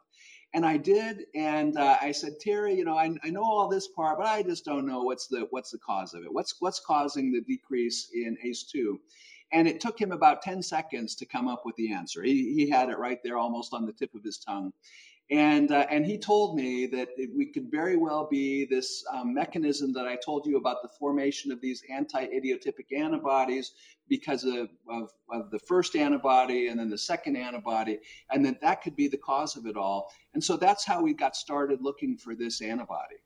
And 0.54 0.66
I 0.66 0.78
did, 0.78 1.26
and 1.36 1.78
uh, 1.78 1.98
I 2.02 2.14
said, 2.14 2.40
Terry, 2.40 2.74
you 2.74 2.86
know, 2.86 2.98
I, 2.98 3.14
I 3.22 3.30
know 3.30 3.44
all 3.44 3.68
this 3.68 3.90
part, 3.90 4.18
but 4.18 4.28
I 4.28 4.44
just 4.44 4.64
don't 4.64 4.88
know 4.88 5.04
what's 5.04 5.28
the 5.28 5.46
what's 5.50 5.72
the 5.72 5.78
cause 5.78 6.14
of 6.14 6.24
it. 6.24 6.34
What's 6.34 6.56
what's 6.62 6.80
causing 6.80 7.34
the 7.34 7.42
decrease 7.42 8.10
in 8.14 8.38
ACE2? 8.46 8.96
And 9.52 9.68
it 9.68 9.82
took 9.82 10.00
him 10.00 10.14
about 10.14 10.42
10 10.42 10.64
seconds 10.64 11.16
to 11.16 11.26
come 11.26 11.50
up 11.50 11.64
with 11.66 11.76
the 11.76 11.92
answer. 11.92 12.24
He, 12.24 12.54
he 12.54 12.70
had 12.70 12.90
it 12.90 12.98
right 12.98 13.20
there 13.24 13.38
almost 13.38 13.74
on 13.74 13.86
the 13.86 13.94
tip 13.94 14.16
of 14.16 14.24
his 14.24 14.38
tongue. 14.38 14.72
And, 15.30 15.72
uh, 15.72 15.86
and 15.90 16.06
he 16.06 16.18
told 16.18 16.56
me 16.56 16.86
that 16.88 17.10
we 17.36 17.48
could 17.48 17.70
very 17.70 17.98
well 17.98 18.28
be 18.32 18.66
this 18.66 19.04
um, 19.14 19.34
mechanism 19.34 19.92
that 19.94 20.08
I 20.08 20.16
told 20.16 20.46
you 20.46 20.56
about 20.56 20.82
the 20.82 20.88
formation 20.88 21.52
of 21.52 21.60
these 21.60 21.84
anti 21.92 22.26
idiotypic 22.28 22.98
antibodies 22.98 23.74
because 24.08 24.46
of, 24.46 24.70
of, 24.90 25.10
of, 25.30 25.52
the 25.52 25.60
first 25.60 25.98
antibody 25.98 26.68
and 26.68 26.80
then 26.80 26.90
the 26.90 26.98
second 26.98 27.36
antibody, 27.36 28.00
and 28.32 28.46
that 28.46 28.62
that 28.62 28.82
could 28.82 28.96
be 28.96 29.10
the 29.10 29.18
cause 29.18 29.58
of 29.58 29.66
it 29.66 29.76
all. 29.76 30.10
And 30.34 30.42
so 30.42 30.56
that's 30.56 30.86
how 30.86 31.02
we 31.02 31.14
got 31.14 31.36
started 31.36 31.82
looking 31.82 32.16
for 32.18 32.34
this 32.34 32.62
antibody. 32.62 33.18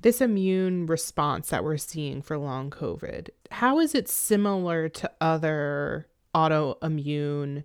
This 0.00 0.20
immune 0.20 0.84
response 0.84 1.48
that 1.48 1.64
we're 1.64 1.78
seeing 1.78 2.20
for 2.20 2.36
long 2.36 2.68
COVID, 2.68 3.30
how 3.52 3.78
is 3.78 3.94
it 3.94 4.08
similar 4.08 4.90
to 4.90 5.10
other 5.20 6.08
autoimmune 6.34 7.64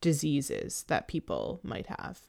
diseases 0.00 0.84
that 0.88 1.08
people 1.08 1.60
might 1.62 1.88
have? 1.88 2.20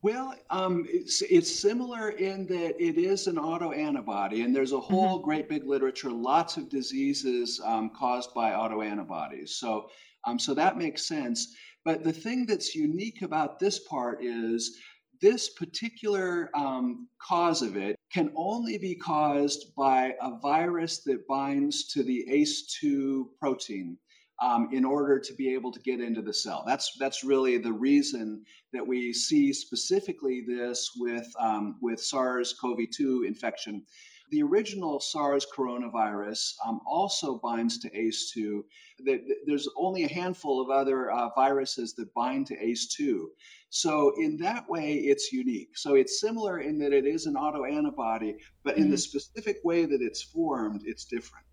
Well, 0.00 0.32
um, 0.50 0.86
it's, 0.88 1.22
it's 1.22 1.60
similar 1.60 2.10
in 2.10 2.46
that 2.46 2.80
it 2.80 2.98
is 2.98 3.26
an 3.26 3.34
autoantibody, 3.34 4.44
and 4.44 4.54
there's 4.54 4.72
a 4.72 4.78
whole 4.78 5.16
mm-hmm. 5.16 5.24
great 5.24 5.48
big 5.48 5.64
literature, 5.64 6.10
lots 6.10 6.56
of 6.56 6.68
diseases 6.68 7.60
um, 7.64 7.90
caused 7.90 8.32
by 8.32 8.52
autoantibodies. 8.52 9.50
So, 9.50 9.90
um, 10.24 10.38
so 10.38 10.54
that 10.54 10.78
makes 10.78 11.06
sense. 11.06 11.56
But 11.84 12.04
the 12.04 12.12
thing 12.12 12.46
that's 12.46 12.76
unique 12.76 13.22
about 13.22 13.58
this 13.58 13.80
part 13.80 14.22
is 14.22 14.78
this 15.20 15.48
particular 15.48 16.48
um, 16.54 17.08
cause 17.20 17.60
of 17.60 17.76
it 17.76 17.96
can 18.12 18.30
only 18.36 18.78
be 18.78 18.94
caused 18.94 19.74
by 19.74 20.14
a 20.22 20.38
virus 20.38 21.02
that 21.04 21.26
binds 21.26 21.88
to 21.88 22.04
the 22.04 22.24
ACE2 22.30 23.24
protein 23.40 23.98
um, 24.40 24.68
in 24.72 24.84
order 24.84 25.18
to 25.18 25.34
be 25.34 25.52
able 25.52 25.72
to 25.72 25.80
get 25.80 26.00
into 26.00 26.22
the 26.22 26.32
cell. 26.32 26.62
That's 26.66 26.96
that's 26.98 27.24
really 27.24 27.58
the 27.58 27.72
reason 27.72 28.44
that 28.72 28.86
we 28.86 29.12
see 29.12 29.52
specifically 29.52 30.44
this 30.46 30.92
with 30.96 31.26
um, 31.40 31.76
with 31.80 32.00
SARS-CoV-2 32.00 33.26
infection. 33.26 33.84
The 34.30 34.42
original 34.42 35.00
SARS 35.00 35.46
coronavirus 35.56 36.52
um, 36.66 36.80
also 36.86 37.38
binds 37.38 37.78
to 37.78 37.88
ACE2. 37.90 38.62
There's 39.46 39.66
only 39.74 40.04
a 40.04 40.12
handful 40.12 40.60
of 40.60 40.68
other 40.68 41.10
uh, 41.10 41.30
viruses 41.34 41.94
that 41.94 42.12
bind 42.12 42.46
to 42.48 42.56
ACE2. 42.56 43.24
So, 43.70 44.12
in 44.18 44.36
that 44.38 44.68
way, 44.68 44.96
it's 44.96 45.32
unique. 45.32 45.78
So, 45.78 45.94
it's 45.94 46.20
similar 46.20 46.60
in 46.60 46.78
that 46.80 46.92
it 46.92 47.06
is 47.06 47.24
an 47.24 47.36
autoantibody, 47.36 48.36
but 48.64 48.76
in 48.76 48.84
mm-hmm. 48.84 48.90
the 48.92 48.98
specific 48.98 49.60
way 49.64 49.86
that 49.86 50.02
it's 50.02 50.22
formed, 50.22 50.82
it's 50.84 51.06
different. 51.06 51.46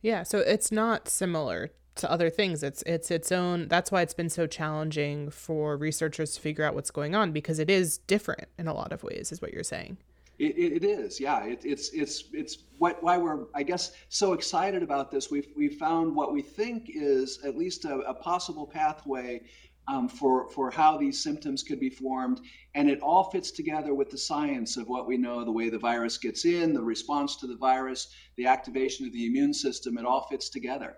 Yeah, 0.00 0.22
so 0.22 0.38
it's 0.38 0.72
not 0.72 1.06
similar 1.06 1.70
to 1.96 2.10
other 2.10 2.30
things. 2.30 2.62
It's 2.62 2.82
it's 2.82 3.10
its 3.10 3.32
own. 3.32 3.68
That's 3.68 3.90
why 3.90 4.02
it's 4.02 4.14
been 4.14 4.30
so 4.30 4.46
challenging 4.46 5.30
for 5.30 5.76
researchers 5.76 6.34
to 6.34 6.40
figure 6.40 6.64
out 6.64 6.74
what's 6.74 6.90
going 6.90 7.14
on 7.14 7.32
because 7.32 7.58
it 7.58 7.70
is 7.70 7.98
different 7.98 8.48
in 8.58 8.68
a 8.68 8.74
lot 8.74 8.92
of 8.92 9.02
ways, 9.02 9.32
is 9.32 9.42
what 9.42 9.52
you're 9.52 9.62
saying. 9.62 9.98
It, 10.38 10.82
it 10.82 10.84
is, 10.84 11.20
yeah. 11.20 11.44
It, 11.44 11.60
it's 11.64 11.90
it's 11.90 12.24
it's 12.32 12.58
what 12.78 13.02
why 13.02 13.18
we're 13.18 13.44
I 13.54 13.62
guess 13.62 13.92
so 14.08 14.32
excited 14.32 14.82
about 14.82 15.10
this. 15.10 15.30
We've 15.30 15.48
we 15.54 15.68
found 15.68 16.16
what 16.16 16.32
we 16.32 16.40
think 16.40 16.86
is 16.88 17.40
at 17.44 17.58
least 17.58 17.84
a, 17.84 17.96
a 17.98 18.14
possible 18.14 18.66
pathway 18.66 19.42
um, 19.86 20.08
for 20.08 20.48
for 20.48 20.70
how 20.70 20.96
these 20.96 21.22
symptoms 21.22 21.62
could 21.62 21.78
be 21.78 21.90
formed, 21.90 22.40
and 22.74 22.88
it 22.88 23.00
all 23.00 23.24
fits 23.24 23.50
together 23.50 23.92
with 23.92 24.08
the 24.08 24.16
science 24.16 24.78
of 24.78 24.88
what 24.88 25.06
we 25.06 25.18
know, 25.18 25.44
the 25.44 25.52
way 25.52 25.68
the 25.68 25.78
virus 25.78 26.16
gets 26.16 26.46
in, 26.46 26.72
the 26.72 26.82
response 26.82 27.36
to 27.36 27.46
the 27.46 27.56
virus, 27.56 28.08
the 28.36 28.46
activation 28.46 29.06
of 29.06 29.12
the 29.12 29.26
immune 29.26 29.52
system. 29.52 29.98
It 29.98 30.06
all 30.06 30.26
fits 30.30 30.48
together. 30.48 30.96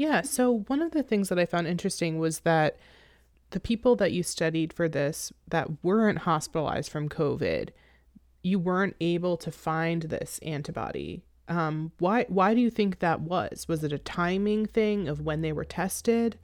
Yeah. 0.00 0.22
So 0.22 0.60
one 0.66 0.80
of 0.80 0.92
the 0.92 1.02
things 1.02 1.28
that 1.28 1.38
I 1.38 1.44
found 1.44 1.66
interesting 1.66 2.18
was 2.18 2.40
that 2.40 2.78
the 3.50 3.60
people 3.60 3.96
that 3.96 4.12
you 4.12 4.22
studied 4.22 4.72
for 4.72 4.88
this 4.88 5.30
that 5.48 5.84
weren't 5.84 6.20
hospitalized 6.20 6.90
from 6.90 7.10
COVID 7.10 7.68
you 8.42 8.58
weren't 8.58 8.96
able 8.98 9.36
to 9.36 9.50
find 9.50 10.04
this 10.04 10.40
antibody. 10.42 11.22
Um, 11.48 11.92
why 11.98 12.24
why 12.30 12.54
do 12.54 12.62
you 12.62 12.70
think 12.70 13.00
that 13.00 13.20
was? 13.20 13.68
Was 13.68 13.84
it 13.84 13.92
a 13.92 13.98
timing 13.98 14.64
thing 14.64 15.06
of 15.06 15.20
when 15.20 15.42
they 15.42 15.52
were 15.52 15.66
tested? 15.66 16.38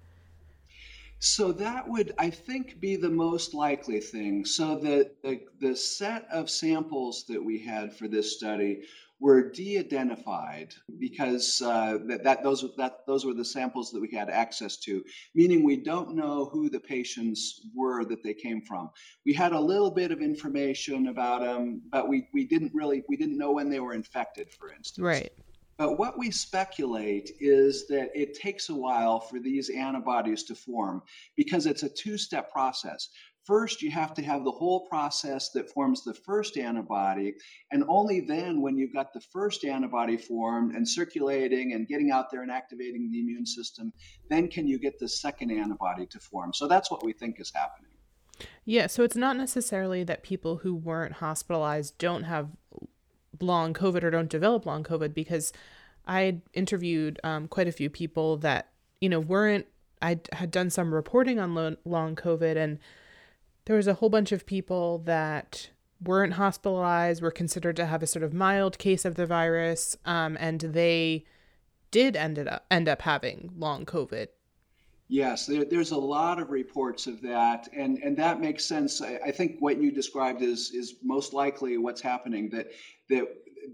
So 1.18 1.50
that 1.52 1.88
would, 1.88 2.12
I 2.18 2.28
think, 2.28 2.78
be 2.78 2.96
the 2.96 3.08
most 3.08 3.54
likely 3.54 4.00
thing. 4.00 4.44
So 4.44 4.76
the, 4.76 5.10
the, 5.22 5.40
the 5.60 5.75
set 5.75 6.26
of 6.30 6.50
samples 6.50 7.25
that 7.28 7.42
we 7.42 7.58
had 7.58 7.96
for 7.96 8.06
this 8.06 8.36
study 8.36 8.82
were 9.20 9.50
de-identified 9.50 10.75
because 10.99 11.62
uh, 11.62 11.99
that, 12.06 12.23
that 12.23 12.42
those 12.42 12.64
that 12.76 12.99
those 13.06 13.25
were 13.25 13.32
the 13.32 13.44
samples 13.44 13.90
that 13.90 14.00
we 14.00 14.11
had 14.11 14.28
access 14.28 14.76
to, 14.76 15.02
meaning 15.35 15.64
we 15.64 15.76
don't 15.76 16.14
know 16.14 16.46
who 16.52 16.68
the 16.68 16.80
patients 16.80 17.62
were 17.75 18.04
that 18.04 18.23
they 18.23 18.35
came 18.35 18.61
from. 18.61 18.90
We 19.25 19.32
had 19.32 19.52
a 19.52 19.61
little 19.61 19.90
bit 19.90 20.11
of 20.11 20.20
information 20.20 21.08
about 21.08 21.40
them, 21.40 21.82
but 21.90 22.08
we 22.08 22.28
we 22.35 22.44
didn't 22.44 22.73
really 22.75 23.04
we 23.08 23.16
didn't 23.16 23.38
know 23.38 23.52
when 23.52 23.70
they 23.70 23.80
were 23.80 23.94
infected, 23.94 24.50
for 24.52 24.73
instance. 24.73 25.04
Right. 25.04 25.32
But 25.78 25.99
what 25.99 26.18
we 26.18 26.30
speculate 26.30 27.32
is 27.38 27.87
that 27.88 28.08
it 28.14 28.35
takes 28.35 28.70
a 28.70 28.75
while 28.75 29.20
for 29.20 29.38
these 29.38 29.68
antibodies 29.68 30.42
to 30.44 30.54
form 30.54 31.02
because 31.37 31.66
it's 31.66 31.82
a 31.82 31.88
two 31.88 32.16
step 32.16 32.50
process. 32.50 33.11
First, 33.46 33.80
you 33.80 33.92
have 33.92 34.12
to 34.14 34.22
have 34.22 34.44
the 34.44 34.50
whole 34.50 34.88
process 34.88 35.50
that 35.50 35.70
forms 35.70 36.02
the 36.02 36.14
first 36.14 36.56
antibody. 36.56 37.34
And 37.70 37.84
only 37.86 38.20
then, 38.20 38.60
when 38.60 38.76
you've 38.76 38.92
got 38.92 39.12
the 39.12 39.20
first 39.20 39.64
antibody 39.64 40.16
formed 40.16 40.74
and 40.74 40.88
circulating 40.88 41.72
and 41.72 41.86
getting 41.86 42.10
out 42.10 42.30
there 42.30 42.42
and 42.42 42.50
activating 42.50 43.08
the 43.10 43.20
immune 43.20 43.46
system, 43.46 43.92
then 44.28 44.48
can 44.48 44.66
you 44.66 44.80
get 44.80 44.98
the 44.98 45.08
second 45.08 45.52
antibody 45.52 46.06
to 46.06 46.18
form. 46.18 46.52
So 46.52 46.66
that's 46.66 46.90
what 46.90 47.04
we 47.04 47.12
think 47.12 47.40
is 47.40 47.52
happening. 47.54 47.92
Yeah, 48.64 48.88
so 48.88 49.04
it's 49.04 49.16
not 49.16 49.36
necessarily 49.36 50.02
that 50.04 50.24
people 50.24 50.56
who 50.58 50.74
weren't 50.74 51.14
hospitalized 51.14 51.96
don't 51.98 52.24
have 52.24 52.48
long 53.40 53.74
COVID 53.74 54.02
or 54.02 54.10
don't 54.10 54.28
develop 54.28 54.66
long 54.66 54.82
COVID 54.82 55.14
because 55.14 55.52
I 56.06 56.40
interviewed 56.52 57.20
um, 57.22 57.46
quite 57.46 57.68
a 57.68 57.72
few 57.72 57.90
people 57.90 58.36
that, 58.38 58.70
you 59.00 59.08
know, 59.08 59.20
weren't, 59.20 59.66
I 60.02 60.18
had 60.32 60.50
done 60.50 60.70
some 60.70 60.92
reporting 60.92 61.38
on 61.38 61.76
long 61.84 62.16
COVID 62.16 62.56
and 62.56 62.78
there 63.66 63.76
was 63.76 63.87
a 63.87 63.94
whole 63.94 64.08
bunch 64.08 64.32
of 64.32 64.46
people 64.46 64.99
that 65.04 65.70
weren't 66.02 66.35
hospitalized, 66.35 67.23
were 67.23 67.30
considered 67.30 67.76
to 67.76 67.87
have 67.87 68.02
a 68.02 68.06
sort 68.06 68.23
of 68.23 68.32
mild 68.32 68.78
case 68.78 69.04
of 69.04 69.16
the 69.16 69.26
virus, 69.26 69.96
um, 70.04 70.37
and 70.40 70.61
they 70.61 71.25
did 71.90 72.16
ended 72.16 72.49
up 72.49 72.64
end 72.70 72.88
up 72.88 73.02
having 73.02 73.52
long 73.56 73.85
COVID. 73.85 74.28
Yes, 75.08 75.46
there, 75.46 75.64
there's 75.64 75.92
a 75.92 75.96
lot 75.96 76.40
of 76.40 76.50
reports 76.50 77.06
of 77.06 77.22
that, 77.22 77.68
and, 77.72 77.98
and 77.98 78.16
that 78.16 78.40
makes 78.40 78.64
sense. 78.64 79.00
I, 79.00 79.20
I 79.26 79.30
think 79.30 79.56
what 79.60 79.80
you 79.80 79.92
described 79.92 80.42
is 80.42 80.72
is 80.72 80.96
most 81.02 81.32
likely 81.32 81.78
what's 81.78 82.00
happening. 82.00 82.50
That 82.50 82.66
that 83.08 83.25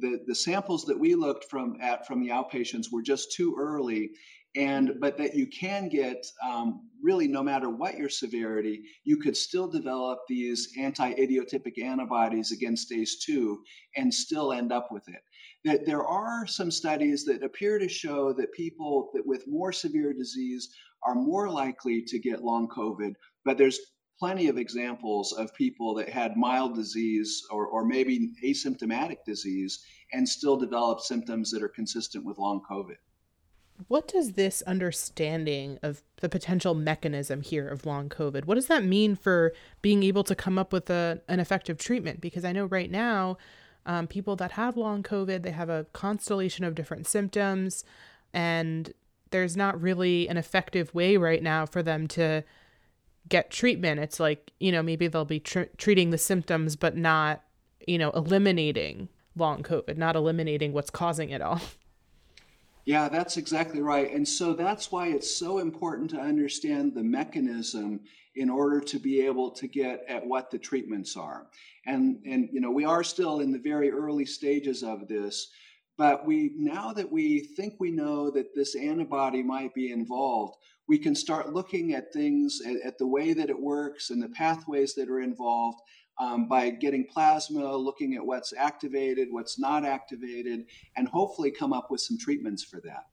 the, 0.00 0.20
the 0.26 0.34
samples 0.34 0.84
that 0.84 0.98
we 0.98 1.14
looked 1.14 1.46
from 1.50 1.78
at 1.80 2.06
from 2.06 2.20
the 2.20 2.28
outpatients 2.28 2.92
were 2.92 3.02
just 3.02 3.32
too 3.32 3.56
early, 3.58 4.10
and 4.54 4.92
but 5.00 5.16
that 5.16 5.34
you 5.34 5.46
can 5.46 5.88
get 5.88 6.26
um, 6.46 6.90
really 7.02 7.26
no 7.28 7.42
matter 7.42 7.70
what 7.70 7.96
your 7.96 8.10
severity 8.10 8.82
you 9.04 9.16
could 9.16 9.36
still 9.36 9.68
develop 9.68 10.20
these 10.28 10.68
anti-idiotypic 10.78 11.82
antibodies 11.82 12.52
against 12.52 12.90
ace2 12.90 13.56
and 13.96 14.12
still 14.12 14.52
end 14.52 14.70
up 14.70 14.88
with 14.92 15.08
it 15.08 15.22
that 15.64 15.87
there 15.87 16.04
are 16.04 16.47
some 16.47 16.71
studies 16.71 17.25
that 17.25 17.42
appear 17.42 17.78
to 17.78 17.88
show 17.88 18.33
that 18.33 18.52
people 18.52 19.11
that 19.14 19.26
with 19.26 19.47
more 19.47 19.73
severe 19.73 20.12
disease 20.12 20.75
are 21.04 21.14
more 21.14 21.49
likely 21.49 22.02
to 22.02 22.19
get 22.19 22.45
long 22.45 22.69
covid 22.69 23.14
but 23.45 23.59
there's 23.59 23.78
plenty 24.19 24.49
of 24.49 24.59
examples 24.59 25.33
of 25.33 25.54
people 25.54 25.95
that 25.95 26.09
had 26.09 26.37
mild 26.37 26.76
disease 26.76 27.42
or, 27.50 27.66
or 27.66 27.85
maybe 27.85 28.31
asymptomatic 28.45 29.16
disease 29.26 29.85
and 30.12 30.28
still 30.28 30.57
develop 30.57 31.00
symptoms 31.00 31.50
that 31.50 31.62
are 31.62 31.69
consistent 31.69 32.25
with 32.25 32.38
long 32.38 32.61
covid 32.71 32.97
what 33.88 34.09
does 34.09 34.33
this 34.33 34.62
understanding 34.62 35.78
of 35.83 36.02
the 36.21 36.28
potential 36.28 36.75
mechanism 36.75 37.42
here 37.42 37.69
of 37.69 37.87
long 37.87 38.09
COVID, 38.09 38.45
what 38.45 38.54
does 38.54 38.66
that 38.66 38.85
mean 38.85 39.16
for 39.16 39.52
being 39.81 40.02
able 40.02 40.25
to 40.25 40.35
come 40.35 40.59
up 40.59 40.73
with 40.73 40.90
a, 40.90 41.21
an 41.28 41.40
effective 41.40 41.78
treatment? 41.78 42.21
Because 42.21 42.45
I 42.45 42.52
know 42.52 42.66
right 42.66 42.90
now, 42.90 43.38
um, 43.86 44.06
people 44.06 44.36
that 44.36 44.52
have 44.52 44.76
long 44.76 45.02
COVID, 45.02 45.42
they 45.42 45.50
have 45.50 45.68
a 45.68 45.86
constellation 45.92 46.64
of 46.64 46.74
different 46.74 47.06
symptoms, 47.06 47.84
and 48.32 48.92
there's 49.30 49.56
not 49.56 49.80
really 49.80 50.28
an 50.28 50.36
effective 50.36 50.94
way 50.94 51.16
right 51.16 51.42
now 51.42 51.66
for 51.66 51.82
them 51.82 52.06
to 52.06 52.44
get 53.28 53.50
treatment. 53.50 54.00
It's 54.00 54.20
like, 54.20 54.52
you 54.60 54.70
know, 54.70 54.82
maybe 54.82 55.08
they'll 55.08 55.24
be 55.24 55.40
tr- 55.40 55.62
treating 55.76 56.10
the 56.10 56.18
symptoms, 56.18 56.76
but 56.76 56.96
not, 56.96 57.42
you 57.86 57.98
know, 57.98 58.10
eliminating 58.10 59.08
long 59.36 59.62
COVID, 59.62 59.96
not 59.96 60.16
eliminating 60.16 60.72
what's 60.72 60.90
causing 60.90 61.30
it 61.30 61.40
all. 61.40 61.60
Yeah, 62.84 63.08
that's 63.08 63.36
exactly 63.36 63.80
right. 63.80 64.12
And 64.12 64.26
so 64.26 64.54
that's 64.54 64.90
why 64.90 65.08
it's 65.08 65.36
so 65.36 65.58
important 65.58 66.10
to 66.10 66.20
understand 66.20 66.94
the 66.94 67.04
mechanism 67.04 68.00
in 68.34 68.50
order 68.50 68.80
to 68.80 68.98
be 68.98 69.20
able 69.20 69.50
to 69.52 69.68
get 69.68 70.04
at 70.08 70.26
what 70.26 70.50
the 70.50 70.58
treatments 70.58 71.16
are. 71.16 71.46
And 71.86 72.18
and 72.26 72.48
you 72.52 72.60
know, 72.60 72.70
we 72.70 72.84
are 72.84 73.04
still 73.04 73.40
in 73.40 73.52
the 73.52 73.58
very 73.58 73.90
early 73.90 74.24
stages 74.24 74.82
of 74.82 75.06
this, 75.06 75.48
but 75.96 76.26
we 76.26 76.52
now 76.56 76.92
that 76.94 77.10
we 77.10 77.40
think 77.56 77.74
we 77.78 77.92
know 77.92 78.30
that 78.30 78.54
this 78.54 78.74
antibody 78.74 79.42
might 79.42 79.74
be 79.74 79.92
involved, 79.92 80.56
we 80.88 80.98
can 80.98 81.14
start 81.14 81.52
looking 81.52 81.94
at 81.94 82.12
things 82.12 82.60
at, 82.66 82.76
at 82.84 82.98
the 82.98 83.06
way 83.06 83.32
that 83.32 83.50
it 83.50 83.60
works 83.60 84.10
and 84.10 84.20
the 84.20 84.28
pathways 84.30 84.94
that 84.94 85.08
are 85.08 85.20
involved 85.20 85.78
um, 86.19 86.49
by 86.49 86.71
getting 86.71 87.07
plasma, 87.07 87.76
looking 87.76 88.14
at 88.14 88.25
what's 88.25 88.52
activated, 88.52 89.28
what's 89.31 89.59
not 89.59 89.85
activated, 89.85 90.66
and 90.97 91.09
hopefully 91.09 91.50
come 91.50 91.73
up 91.73 91.90
with 91.90 92.00
some 92.00 92.19
treatments 92.19 92.62
for 92.62 92.81
that. 92.81 93.07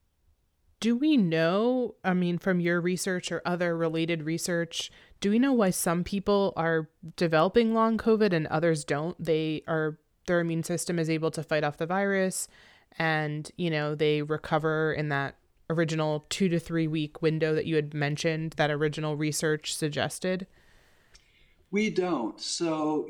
Do 0.79 0.95
we 0.95 1.17
know, 1.17 1.95
I 2.03 2.13
mean, 2.13 2.37
from 2.37 2.59
your 2.59 2.79
research 2.79 3.31
or 3.31 3.41
other 3.45 3.75
related 3.75 4.23
research, 4.23 4.91
do 5.19 5.29
we 5.29 5.39
know 5.39 5.51
why 5.51 5.71
some 5.71 6.03
people 6.05 6.53
are 6.55 6.89
developing 7.17 7.73
long 7.73 7.97
COVID 7.97 8.31
and 8.31 8.47
others 8.47 8.85
don't? 8.85 9.21
They 9.21 9.63
are, 9.67 9.99
their 10.27 10.39
immune 10.39 10.63
system 10.63 10.97
is 10.97 11.09
able 11.09 11.31
to 11.31 11.43
fight 11.43 11.65
off 11.65 11.77
the 11.77 11.85
virus 11.85 12.47
and, 12.97 13.51
you 13.57 13.69
know, 13.69 13.93
they 13.93 14.21
recover 14.21 14.93
in 14.93 15.09
that 15.09 15.35
original 15.69 16.25
two 16.29 16.49
to 16.49 16.59
three 16.59 16.87
week 16.87 17.21
window 17.21 17.53
that 17.53 17.65
you 17.65 17.75
had 17.75 17.93
mentioned, 17.93 18.53
that 18.57 18.71
original 18.71 19.15
research 19.15 19.75
suggested? 19.75 20.47
We 21.71 21.91
don't. 21.91 22.41
So, 22.41 23.07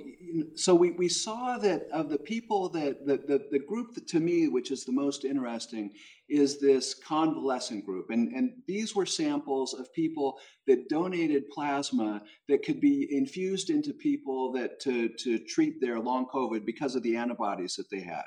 so 0.55 0.75
we, 0.75 0.91
we 0.91 1.07
saw 1.07 1.57
that 1.59 1.83
of 1.93 2.09
the 2.09 2.17
people 2.17 2.67
that 2.69 3.05
the, 3.05 3.15
the, 3.15 3.45
the 3.51 3.59
group 3.59 3.93
that, 3.93 4.07
to 4.09 4.19
me, 4.19 4.49
which 4.49 4.69
is 4.69 4.83
the 4.83 4.91
most 4.91 5.23
interesting, 5.23 5.91
is 6.27 6.59
this 6.59 6.93
convalescent 6.93 7.85
group. 7.85 8.09
And, 8.09 8.33
and 8.33 8.51
these 8.67 8.95
were 8.95 9.05
samples 9.05 9.73
of 9.73 9.91
people 9.93 10.39
that 10.67 10.89
donated 10.89 11.49
plasma 11.49 12.21
that 12.49 12.63
could 12.63 12.81
be 12.81 13.07
infused 13.09 13.69
into 13.69 13.93
people 13.93 14.51
that 14.53 14.81
to, 14.81 15.09
to 15.19 15.39
treat 15.39 15.79
their 15.79 15.99
long 15.99 16.27
COVID 16.33 16.65
because 16.65 16.95
of 16.95 17.03
the 17.03 17.15
antibodies 17.15 17.75
that 17.75 17.89
they 17.89 18.01
had. 18.01 18.25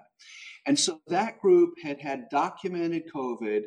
And 0.64 0.78
so 0.78 1.00
that 1.08 1.40
group 1.40 1.74
had 1.82 2.00
had 2.00 2.28
documented 2.30 3.02
COVID 3.14 3.62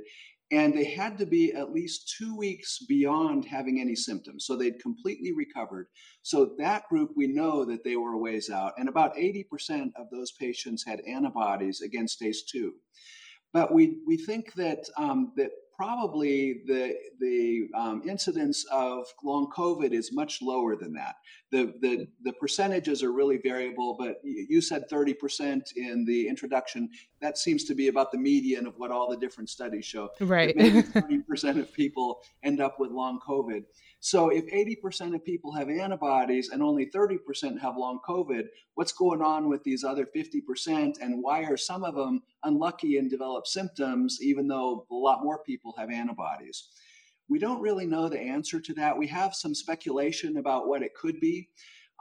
and 0.52 0.74
they 0.74 0.84
had 0.84 1.18
to 1.18 1.26
be 1.26 1.54
at 1.54 1.72
least 1.72 2.14
two 2.18 2.36
weeks 2.38 2.80
beyond 2.88 3.46
having 3.46 3.82
any 3.82 3.96
symptoms. 3.96 4.46
So 4.46 4.56
they'd 4.56 4.82
completely 4.82 5.34
recovered. 5.34 5.88
So 6.22 6.56
that 6.60 6.88
group, 6.88 7.12
we 7.16 7.28
know 7.28 7.66
that 7.66 7.84
they 7.84 7.96
were 7.96 8.14
a 8.14 8.18
ways 8.18 8.50
out, 8.50 8.74
and 8.78 8.88
about 8.88 9.16
80% 9.16 9.92
of 9.96 10.08
those 10.12 10.32
patients 10.34 10.86
had 10.86 11.02
antibodies 11.02 11.82
against 11.82 12.22
ACE2. 12.22 12.70
But 13.54 13.74
we, 13.74 14.00
we 14.06 14.18
think 14.18 14.54
that, 14.54 14.84
um, 14.98 15.32
that 15.38 15.52
probably 15.76 16.62
the 16.66 16.96
the 17.20 17.68
um, 17.76 18.02
incidence 18.08 18.66
of 18.72 19.06
long 19.24 19.52
COVID 19.56 19.92
is 19.92 20.14
much 20.14 20.42
lower 20.42 20.76
than 20.76 20.94
that. 20.94 21.16
The 21.52 21.74
the 21.82 22.08
the 22.24 22.34
percentages 22.34 23.04
are 23.04 23.12
really 23.12 23.38
variable, 23.38 23.96
but 23.98 24.18
you 24.24 24.62
said 24.62 24.90
30% 24.90 25.62
in 25.76 26.06
the 26.06 26.28
introduction. 26.28 26.90
That 27.22 27.38
seems 27.38 27.64
to 27.66 27.76
be 27.76 27.88
about 27.88 28.12
the 28.12 28.18
median 28.18 28.68
of 28.68 28.76
what 28.78 28.92
all 28.92 29.10
the 29.10 29.18
different 29.18 29.50
studies 29.50 29.86
show. 29.86 30.10
Right. 30.20 30.56
Maybe 30.56 30.82
30% 30.84 31.60
of 31.60 31.72
people 31.74 32.22
end 32.44 32.62
up 32.62 32.80
with 32.80 32.92
long 32.92 33.20
COVID. 33.28 33.64
So 34.00 34.30
if 34.30 34.46
80% 34.46 35.16
of 35.16 35.26
people 35.26 35.52
have 35.54 35.68
antibodies 35.68 36.50
and 36.50 36.62
only 36.62 36.86
30% 36.86 37.60
have 37.60 37.76
long 37.76 38.00
COVID, 38.08 38.44
what's 38.76 38.92
going 38.92 39.24
on 39.24 39.50
with 39.50 39.64
these 39.64 39.84
other 39.84 40.06
50%? 40.06 41.02
And 41.02 41.24
why 41.24 41.42
are 41.46 41.58
some 41.58 41.84
of 41.84 41.96
them 41.96 42.22
unlucky 42.46 42.98
and 42.98 43.10
develop 43.10 43.48
symptoms, 43.48 44.20
even 44.22 44.48
though 44.48 44.86
a 44.90 44.96
lot 44.96 45.24
more 45.24 45.44
people 45.44 45.74
have 45.78 45.92
antibodies? 45.92 46.70
We 47.28 47.40
don't 47.40 47.62
really 47.62 47.88
know 47.88 48.08
the 48.08 48.20
answer 48.20 48.60
to 48.60 48.74
that. 48.76 48.98
We 48.98 49.08
have 49.08 49.34
some 49.34 49.56
speculation 49.56 50.38
about 50.38 50.68
what 50.68 50.84
it 50.84 50.94
could 50.96 51.20
be. 51.20 51.50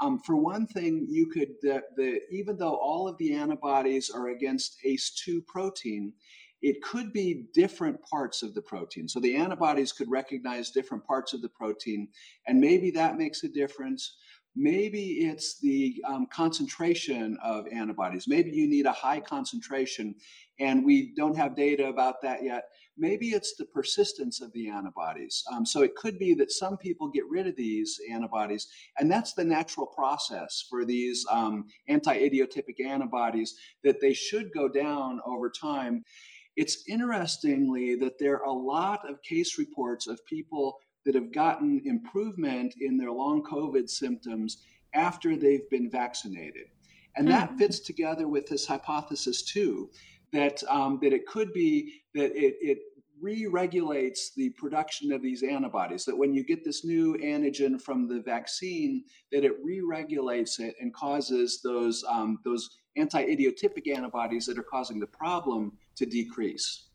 Um, 0.00 0.18
for 0.20 0.36
one 0.36 0.66
thing, 0.66 1.06
you 1.08 1.26
could 1.26 1.54
the, 1.62 1.82
the, 1.96 2.20
even 2.30 2.56
though 2.56 2.76
all 2.76 3.08
of 3.08 3.16
the 3.18 3.32
antibodies 3.32 4.10
are 4.10 4.28
against 4.28 4.76
ACE2 4.84 5.46
protein, 5.46 6.12
it 6.62 6.82
could 6.82 7.12
be 7.12 7.46
different 7.52 8.02
parts 8.02 8.42
of 8.42 8.54
the 8.54 8.62
protein. 8.62 9.06
So 9.06 9.20
the 9.20 9.36
antibodies 9.36 9.92
could 9.92 10.10
recognize 10.10 10.70
different 10.70 11.06
parts 11.06 11.32
of 11.32 11.42
the 11.42 11.48
protein, 11.48 12.08
and 12.48 12.58
maybe 12.58 12.90
that 12.92 13.18
makes 13.18 13.44
a 13.44 13.48
difference. 13.48 14.16
Maybe 14.56 15.26
it's 15.26 15.58
the 15.58 16.00
um, 16.06 16.26
concentration 16.26 17.36
of 17.42 17.66
antibodies. 17.72 18.28
Maybe 18.28 18.50
you 18.52 18.68
need 18.68 18.86
a 18.86 18.92
high 18.92 19.18
concentration, 19.18 20.14
and 20.60 20.84
we 20.84 21.12
don't 21.16 21.36
have 21.36 21.56
data 21.56 21.88
about 21.88 22.22
that 22.22 22.44
yet. 22.44 22.68
Maybe 22.96 23.30
it's 23.30 23.56
the 23.56 23.64
persistence 23.64 24.40
of 24.40 24.52
the 24.52 24.68
antibodies. 24.68 25.42
Um, 25.52 25.66
so 25.66 25.82
it 25.82 25.96
could 25.96 26.20
be 26.20 26.34
that 26.34 26.52
some 26.52 26.76
people 26.76 27.08
get 27.08 27.24
rid 27.28 27.48
of 27.48 27.56
these 27.56 27.98
antibodies, 28.12 28.68
and 28.98 29.10
that's 29.10 29.32
the 29.32 29.44
natural 29.44 29.86
process 29.86 30.64
for 30.70 30.84
these 30.84 31.26
um, 31.28 31.66
anti 31.88 32.16
idiotypic 32.16 32.84
antibodies, 32.84 33.56
that 33.82 34.00
they 34.00 34.12
should 34.12 34.52
go 34.52 34.68
down 34.68 35.20
over 35.26 35.50
time. 35.50 36.04
It's 36.56 36.84
interestingly 36.88 37.96
that 37.96 38.20
there 38.20 38.36
are 38.36 38.46
a 38.46 38.52
lot 38.52 39.00
of 39.10 39.20
case 39.22 39.58
reports 39.58 40.06
of 40.06 40.24
people 40.26 40.78
that 41.04 41.14
have 41.14 41.32
gotten 41.32 41.82
improvement 41.84 42.74
in 42.80 42.96
their 42.96 43.12
long 43.12 43.42
COVID 43.42 43.88
symptoms 43.88 44.58
after 44.94 45.36
they've 45.36 45.68
been 45.70 45.90
vaccinated. 45.90 46.66
And 47.16 47.28
that 47.28 47.50
hmm. 47.50 47.56
fits 47.58 47.80
together 47.80 48.26
with 48.28 48.46
this 48.48 48.66
hypothesis 48.66 49.42
too, 49.42 49.90
that 50.32 50.62
um, 50.68 50.98
that 51.02 51.12
it 51.12 51.26
could 51.26 51.52
be 51.52 52.02
that 52.14 52.32
it, 52.36 52.56
it 52.60 52.78
re-regulates 53.20 54.32
the 54.34 54.50
production 54.50 55.12
of 55.12 55.22
these 55.22 55.42
antibodies. 55.42 56.04
That 56.04 56.18
when 56.18 56.34
you 56.34 56.44
get 56.44 56.64
this 56.64 56.84
new 56.84 57.16
antigen 57.18 57.80
from 57.80 58.08
the 58.08 58.20
vaccine, 58.20 59.04
that 59.32 59.44
it 59.44 59.54
re-regulates 59.62 60.58
it 60.58 60.74
and 60.80 60.92
causes 60.92 61.60
those 61.62 62.04
um, 62.08 62.38
those 62.44 62.78
anti-idiotypic 62.96 63.94
antibodies 63.94 64.46
that 64.46 64.58
are 64.58 64.64
causing 64.64 65.00
the 65.00 65.06
problem 65.06 65.72
to 65.96 66.06
decrease. 66.06 66.88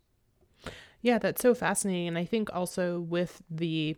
Yeah, 1.01 1.17
that's 1.17 1.41
so 1.41 1.53
fascinating. 1.53 2.09
And 2.09 2.17
I 2.17 2.25
think 2.25 2.49
also 2.53 2.99
with 2.99 3.41
the 3.49 3.95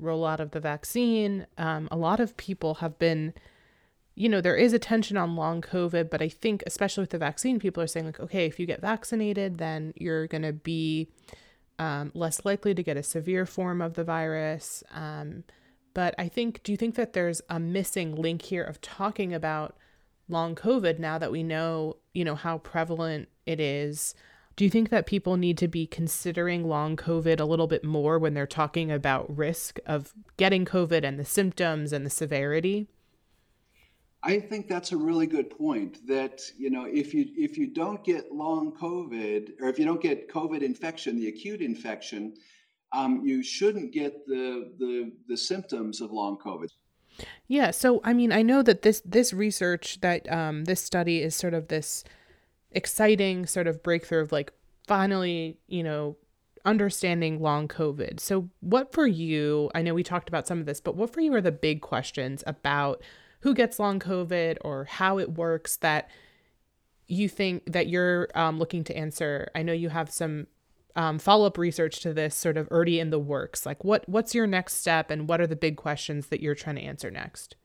rollout 0.00 0.40
of 0.40 0.50
the 0.50 0.60
vaccine, 0.60 1.46
um, 1.56 1.88
a 1.90 1.96
lot 1.96 2.18
of 2.18 2.36
people 2.36 2.74
have 2.74 2.98
been, 2.98 3.34
you 4.14 4.28
know, 4.28 4.40
there 4.40 4.56
is 4.56 4.72
attention 4.72 5.16
on 5.16 5.36
long 5.36 5.62
COVID, 5.62 6.10
but 6.10 6.20
I 6.20 6.28
think 6.28 6.62
especially 6.66 7.02
with 7.02 7.10
the 7.10 7.18
vaccine, 7.18 7.60
people 7.60 7.82
are 7.82 7.86
saying, 7.86 8.06
like, 8.06 8.20
okay, 8.20 8.46
if 8.46 8.58
you 8.58 8.66
get 8.66 8.80
vaccinated, 8.80 9.58
then 9.58 9.92
you're 9.96 10.26
going 10.26 10.42
to 10.42 10.52
be 10.52 11.08
um, 11.78 12.10
less 12.14 12.44
likely 12.44 12.74
to 12.74 12.82
get 12.82 12.96
a 12.96 13.02
severe 13.02 13.46
form 13.46 13.80
of 13.80 13.94
the 13.94 14.04
virus. 14.04 14.82
Um, 14.92 15.44
but 15.94 16.14
I 16.18 16.28
think, 16.28 16.62
do 16.62 16.72
you 16.72 16.76
think 16.76 16.94
that 16.96 17.12
there's 17.12 17.40
a 17.48 17.60
missing 17.60 18.14
link 18.16 18.42
here 18.42 18.64
of 18.64 18.80
talking 18.80 19.32
about 19.32 19.76
long 20.28 20.54
COVID 20.54 20.98
now 20.98 21.18
that 21.18 21.30
we 21.30 21.42
know, 21.42 21.98
you 22.14 22.24
know, 22.24 22.34
how 22.34 22.58
prevalent 22.58 23.28
it 23.46 23.60
is? 23.60 24.14
Do 24.56 24.64
you 24.64 24.70
think 24.70 24.90
that 24.90 25.06
people 25.06 25.36
need 25.36 25.56
to 25.58 25.68
be 25.68 25.86
considering 25.86 26.68
long 26.68 26.96
COVID 26.96 27.40
a 27.40 27.44
little 27.44 27.66
bit 27.66 27.84
more 27.84 28.18
when 28.18 28.34
they're 28.34 28.46
talking 28.46 28.90
about 28.90 29.34
risk 29.34 29.78
of 29.86 30.12
getting 30.36 30.64
COVID 30.64 31.04
and 31.04 31.18
the 31.18 31.24
symptoms 31.24 31.92
and 31.92 32.04
the 32.04 32.10
severity? 32.10 32.88
I 34.22 34.38
think 34.38 34.68
that's 34.68 34.92
a 34.92 34.96
really 34.96 35.26
good 35.26 35.50
point. 35.50 36.06
That 36.06 36.40
you 36.56 36.70
know, 36.70 36.84
if 36.84 37.12
you 37.12 37.26
if 37.36 37.58
you 37.58 37.66
don't 37.66 38.04
get 38.04 38.30
long 38.30 38.72
COVID, 38.72 39.60
or 39.60 39.68
if 39.68 39.78
you 39.78 39.84
don't 39.84 40.00
get 40.00 40.28
COVID 40.30 40.62
infection, 40.62 41.16
the 41.16 41.28
acute 41.28 41.60
infection, 41.60 42.34
um, 42.92 43.22
you 43.24 43.42
shouldn't 43.42 43.92
get 43.92 44.26
the 44.26 44.72
the 44.78 45.12
the 45.28 45.36
symptoms 45.36 46.00
of 46.00 46.12
long 46.12 46.38
COVID. 46.38 46.68
Yeah. 47.48 47.72
So 47.72 48.00
I 48.04 48.12
mean, 48.12 48.32
I 48.32 48.42
know 48.42 48.62
that 48.62 48.82
this 48.82 49.02
this 49.04 49.32
research 49.32 50.00
that 50.02 50.30
um, 50.30 50.64
this 50.64 50.80
study 50.80 51.20
is 51.20 51.34
sort 51.34 51.54
of 51.54 51.68
this 51.68 52.04
exciting 52.74 53.46
sort 53.46 53.66
of 53.66 53.82
breakthrough 53.82 54.20
of 54.20 54.32
like 54.32 54.52
finally, 54.86 55.58
you 55.68 55.82
know, 55.82 56.16
understanding 56.64 57.40
long 57.40 57.68
COVID. 57.68 58.20
So, 58.20 58.48
what 58.60 58.92
for 58.92 59.06
you? 59.06 59.70
I 59.74 59.82
know 59.82 59.94
we 59.94 60.02
talked 60.02 60.28
about 60.28 60.46
some 60.46 60.60
of 60.60 60.66
this, 60.66 60.80
but 60.80 60.96
what 60.96 61.12
for 61.12 61.20
you 61.20 61.34
are 61.34 61.40
the 61.40 61.52
big 61.52 61.80
questions 61.80 62.42
about 62.46 63.02
who 63.40 63.54
gets 63.54 63.78
long 63.78 63.98
COVID 63.98 64.58
or 64.60 64.84
how 64.84 65.18
it 65.18 65.32
works 65.32 65.76
that 65.78 66.08
you 67.08 67.28
think 67.28 67.72
that 67.72 67.88
you're 67.88 68.28
um, 68.34 68.58
looking 68.58 68.84
to 68.84 68.96
answer? 68.96 69.50
I 69.54 69.62
know 69.62 69.72
you 69.72 69.88
have 69.88 70.10
some 70.10 70.46
um, 70.94 71.18
follow 71.18 71.46
up 71.46 71.58
research 71.58 72.00
to 72.00 72.12
this 72.12 72.34
sort 72.34 72.56
of 72.56 72.68
already 72.68 73.00
in 73.00 73.10
the 73.10 73.18
works. 73.18 73.66
Like, 73.66 73.84
what 73.84 74.08
what's 74.08 74.34
your 74.34 74.46
next 74.46 74.76
step, 74.76 75.10
and 75.10 75.28
what 75.28 75.40
are 75.40 75.46
the 75.46 75.56
big 75.56 75.76
questions 75.76 76.28
that 76.28 76.40
you're 76.40 76.54
trying 76.54 76.76
to 76.76 76.82
answer 76.82 77.10
next? 77.10 77.56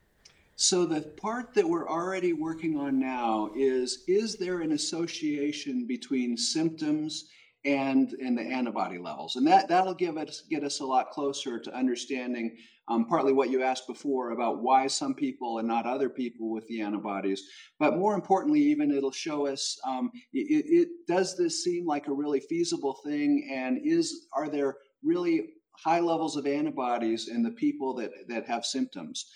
So 0.60 0.88
the 0.88 1.02
part 1.02 1.54
that 1.54 1.70
we're 1.70 1.88
already 1.88 2.34
working 2.34 2.78
on 2.78 3.00
now 3.00 3.52
is 3.56 4.04
is 4.08 4.38
there 4.38 4.62
an 4.62 4.72
association 4.72 5.86
between 5.86 6.36
symptoms 6.36 7.26
and 7.63 8.13
and 8.13 8.36
the 8.36 8.41
antibody 8.41 8.98
levels, 8.98 9.36
and 9.36 9.46
that 9.46 9.67
that'll 9.67 9.93
give 9.93 10.17
us 10.17 10.41
get 10.50 10.63
us 10.63 10.80
a 10.80 10.86
lot 10.86 11.12
closer 11.12 11.60
to 11.60 11.76
understanding 11.76 12.58
um, 12.88 13.06
partly 13.06 13.34
what 13.34 13.52
you 13.52 13.62
asked 13.62 13.86
before 13.86 14.32
about 14.32 14.63
why 14.63 14.88
some 14.88 15.13
people 15.13 15.60
and 15.60 15.67
not 15.67 15.86
other 15.86 16.10
people 16.10 16.52
with 16.52 16.65
the 16.67 16.82
antibodies, 16.82 17.43
but 17.78 17.98
more 17.98 18.15
importantly, 18.15 18.62
even 18.62 18.89
it'll 18.89 19.12
show 19.12 19.46
us 19.46 19.78
um, 19.86 20.10
it, 20.34 20.65
it 20.65 20.88
does 21.08 21.38
this 21.38 21.63
seem 21.63 21.86
like 21.86 22.08
a 22.08 22.13
really 22.13 22.39
feasible 22.39 22.98
thing, 23.06 23.48
and 23.54 23.78
is 23.84 24.28
are 24.34 24.50
there 24.50 24.78
really 25.04 25.50
high 25.74 26.00
levels 26.00 26.36
of 26.36 26.48
antibodies 26.48 27.28
in 27.28 27.43
the 27.43 27.52
people 27.52 27.93
that 27.93 28.10
that 28.28 28.48
have 28.48 28.65
symptoms 28.65 29.28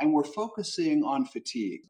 and 0.00 0.12
we're 0.12 0.24
focusing 0.24 1.04
on 1.04 1.24
fatigue. 1.26 1.82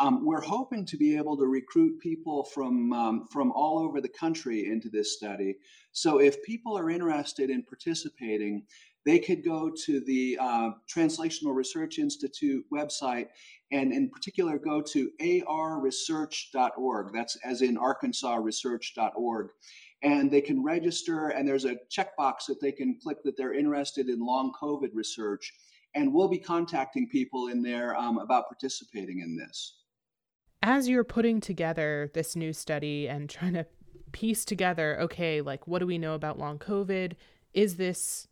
Um, 0.00 0.24
we're 0.24 0.40
hoping 0.40 0.84
to 0.86 0.96
be 0.96 1.16
able 1.16 1.36
to 1.36 1.46
recruit 1.46 2.00
people 2.00 2.42
from 2.42 2.92
um, 2.92 3.28
from 3.30 3.52
all 3.52 3.78
over 3.78 4.00
the 4.00 4.08
country 4.08 4.66
into 4.66 4.88
this 4.88 5.16
study. 5.16 5.54
So 5.92 6.20
if 6.20 6.42
people 6.42 6.76
are 6.76 6.90
interested 6.90 7.48
in 7.48 7.62
participating, 7.62 8.64
they 9.06 9.20
could 9.20 9.44
go 9.44 9.70
to 9.84 10.00
the 10.00 10.36
uh, 10.40 10.70
Translational 10.92 11.54
Research 11.54 11.98
Institute 11.98 12.64
website 12.72 13.28
and 13.70 13.92
in 13.92 14.08
particular 14.10 14.58
go 14.58 14.80
to 14.80 15.10
arresearch.org. 15.20 17.12
That's 17.12 17.36
as 17.44 17.62
in 17.62 17.76
Arkansas 17.76 18.36
research.org. 18.36 19.48
And 20.02 20.30
they 20.30 20.40
can 20.42 20.62
register, 20.62 21.28
and 21.28 21.48
there's 21.48 21.64
a 21.64 21.76
checkbox 21.90 22.46
that 22.48 22.60
they 22.60 22.72
can 22.72 22.98
click 23.02 23.22
that 23.24 23.36
they're 23.38 23.54
interested 23.54 24.08
in 24.08 24.20
long 24.20 24.52
COVID 24.60 24.90
research 24.92 25.52
and 25.94 26.12
we'll 26.12 26.28
be 26.28 26.38
contacting 26.38 27.08
people 27.08 27.48
in 27.48 27.62
there 27.62 27.96
um, 27.96 28.18
about 28.18 28.48
participating 28.48 29.20
in 29.20 29.36
this. 29.36 29.76
As 30.62 30.88
you're 30.88 31.04
putting 31.04 31.40
together 31.40 32.10
this 32.14 32.34
new 32.34 32.52
study 32.52 33.08
and 33.08 33.28
trying 33.28 33.54
to 33.54 33.66
piece 34.12 34.44
together, 34.44 34.98
okay, 35.00 35.40
like 35.40 35.66
what 35.66 35.80
do 35.80 35.86
we 35.86 35.98
know 35.98 36.14
about 36.14 36.38
long 36.38 36.58
COVID? 36.58 37.14
Is 37.52 37.76
this 37.76 38.28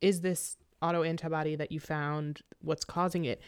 is 0.00 0.22
this 0.22 0.56
autoantibody 0.82 1.58
that 1.58 1.70
you 1.72 1.80
found 1.80 2.40
what's 2.60 2.84
causing 2.84 3.24
it? 3.24 3.40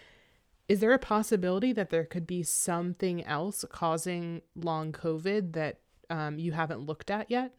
Is 0.68 0.81
there 0.81 0.92
a 0.92 0.98
possibility 0.98 1.72
that 1.72 1.90
there 1.90 2.05
could 2.05 2.27
be 2.27 2.42
something 2.42 3.25
else 3.25 3.64
causing 3.70 4.42
long 4.55 4.92
COVID 4.92 5.53
that 5.55 5.81
um, 6.11 6.38
you 6.38 6.53
haven't 6.53 6.81
looked 6.81 7.11
at 7.11 7.31
yet? 7.31 7.55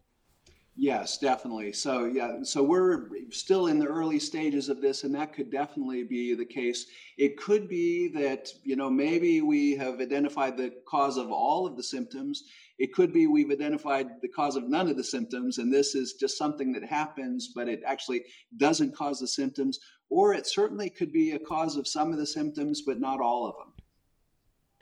Yes, 0.76 1.20
definitely. 1.20 1.72
So, 1.72 2.06
yeah, 2.06 2.42
so 2.42 2.64
we're 2.64 3.08
still 3.30 3.68
in 3.68 3.78
the 3.78 3.86
early 3.86 4.18
stages 4.18 4.70
of 4.70 4.82
this, 4.82 5.04
and 5.04 5.14
that 5.14 5.32
could 5.32 5.52
definitely 5.52 6.04
be 6.04 6.34
the 6.34 6.46
case. 6.46 6.88
It 7.16 7.38
could 7.38 7.70
be 7.70 8.08
that, 8.10 8.50
you 8.64 8.76
know, 8.76 8.90
maybe 8.90 9.42
we 9.42 9.76
have 9.76 10.02
identified 10.02 10.58
the 10.58 10.74
cause 10.88 11.18
of 11.18 11.32
all 11.32 11.68
of 11.68 11.78
the 11.78 11.84
symptoms. 11.84 12.46
It 12.80 12.92
could 12.92 13.14
be 13.14 13.28
we've 13.28 13.52
identified 13.52 14.20
the 14.24 14.30
cause 14.30 14.56
of 14.56 14.68
none 14.68 14.90
of 14.90 14.98
the 14.98 15.04
symptoms, 15.04 15.60
and 15.60 15.72
this 15.72 15.94
is 15.94 16.14
just 16.14 16.40
something 16.40 16.74
that 16.74 16.84
happens, 16.84 17.52
but 17.54 17.70
it 17.70 17.84
actually 17.86 18.24
doesn't 18.58 18.96
cause 18.96 19.20
the 19.20 19.28
symptoms. 19.28 19.80
Or 20.10 20.34
it 20.34 20.48
certainly 20.48 20.90
could 20.90 21.14
be 21.14 21.34
a 21.34 21.40
cause 21.40 21.78
of 21.78 21.88
some 21.88 22.12
of 22.12 22.18
the 22.18 22.26
symptoms, 22.26 22.82
but 22.82 23.00
not 23.00 23.22
all 23.22 23.46
of 23.46 23.56
them. 23.58 23.74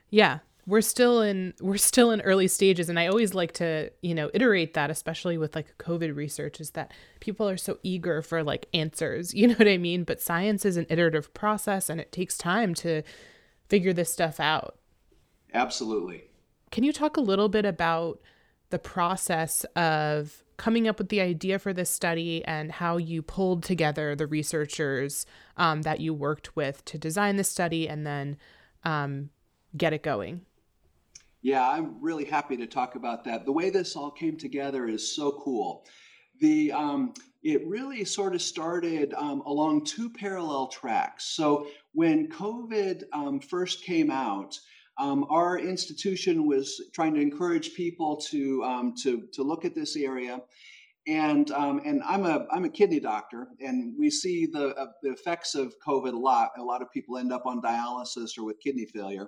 Yeah, 0.10 0.39
we're 0.67 0.82
still 0.82 1.21
in 1.21 1.54
we're 1.60 1.78
still 1.78 2.12
in 2.12 2.21
early 2.21 2.47
stages 2.47 2.88
and 2.88 3.00
i 3.00 3.08
always 3.08 3.34
like 3.34 3.52
to 3.52 3.91
you 4.02 4.13
know 4.13 4.30
iterate 4.34 4.74
that 4.76 4.89
especially 4.91 5.38
with 5.38 5.56
like 5.56 5.76
covid 5.80 6.15
research 6.15 6.62
is 6.62 6.71
that 6.71 6.91
people 7.19 7.50
are 7.50 7.58
so 7.58 7.80
eager 7.84 8.21
for 8.21 8.43
like 8.43 8.67
answers 8.74 9.34
you 9.41 9.47
know 9.47 9.56
what 9.56 9.67
i 9.67 9.78
mean? 9.78 10.04
But 10.04 10.21
science 10.21 10.65
is 10.65 10.78
an 10.78 10.86
iterative 10.89 11.34
process 11.34 11.89
and 11.89 12.00
it 12.00 12.12
takes 12.12 12.38
time 12.38 12.74
to 12.76 13.04
figure 13.67 13.93
this 13.93 14.12
stuff 14.12 14.39
out. 14.39 14.78
Absolutely. 15.54 16.26
Can 16.71 16.84
you 16.84 16.93
talk 16.93 17.17
a 17.17 17.21
little 17.21 17.50
bit 17.50 17.65
about 17.65 18.19
the 18.69 18.80
process 18.80 19.65
of 19.76 20.43
coming 20.58 20.88
up 20.88 20.97
with 20.97 21.10
the 21.10 21.19
idea 21.19 21.60
for 21.60 21.74
this 21.74 21.89
study 21.89 22.43
and 22.45 22.71
how 22.71 22.97
you 22.97 23.21
pulled 23.21 23.63
together 23.63 24.15
the 24.15 24.28
researchers 24.28 25.26
um, 25.58 25.82
that 25.82 26.00
you 26.00 26.13
worked 26.13 26.56
with 26.56 26.86
to 26.86 26.97
design 26.97 27.36
the 27.36 27.43
study 27.43 27.89
and 27.89 28.06
then 28.06 28.38
um, 28.84 29.30
get 29.76 29.91
it 29.91 30.04
going 30.04 30.41
yeah, 31.41 31.67
I'm 31.67 32.01
really 32.01 32.25
happy 32.25 32.58
to 32.58 32.67
talk 32.67 32.95
about 32.95 33.23
that. 33.25 33.45
The 33.45 33.51
way 33.51 33.69
this 33.69 33.95
all 33.95 34.12
came 34.12 34.38
together 34.38 34.88
is 34.88 35.15
so 35.15 35.32
cool. 35.43 35.86
The 36.39 36.71
um, 36.71 37.13
it 37.43 37.65
really 37.67 38.06
sort 38.06 38.36
of 38.36 38.41
started 38.41 39.13
um, 39.15 39.41
along 39.41 39.86
two 39.86 40.10
parallel 40.10 40.67
tracks. 40.67 41.25
So 41.25 41.67
when 41.93 42.30
COVID 42.30 43.04
um, 43.13 43.39
first 43.39 43.84
came 43.84 44.12
out, 44.12 44.58
um, 44.99 45.25
our 45.30 45.58
institution 45.58 46.45
was 46.45 46.80
trying 46.93 47.15
to 47.15 47.21
encourage 47.21 47.73
people 47.73 48.17
to 48.30 48.63
um, 48.63 48.93
to 49.01 49.27
to 49.34 49.43
look 49.43 49.65
at 49.65 49.73
this 49.73 49.95
area. 49.95 50.39
And 51.08 51.49
um, 51.51 51.82
and 51.84 52.04
I'm 52.04 52.25
a 52.25 52.45
I'm 52.51 52.65
a 52.65 52.69
kidney 52.69 52.99
doctor, 52.99 53.47
and 53.60 53.95
we 53.97 54.12
see 54.12 54.45
the 54.45 54.75
uh, 54.75 54.86
the 55.01 55.12
effects 55.12 55.56
of 55.56 55.73
COVID 55.86 56.13
a 56.13 56.17
lot. 56.17 56.51
A 56.60 56.62
lot 56.62 56.84
of 56.84 56.91
people 56.91 57.17
end 57.17 57.34
up 57.34 57.47
on 57.47 57.60
dialysis 57.60 58.38
or 58.38 58.43
with 58.43 58.60
kidney 58.60 58.86
failure. 58.86 59.27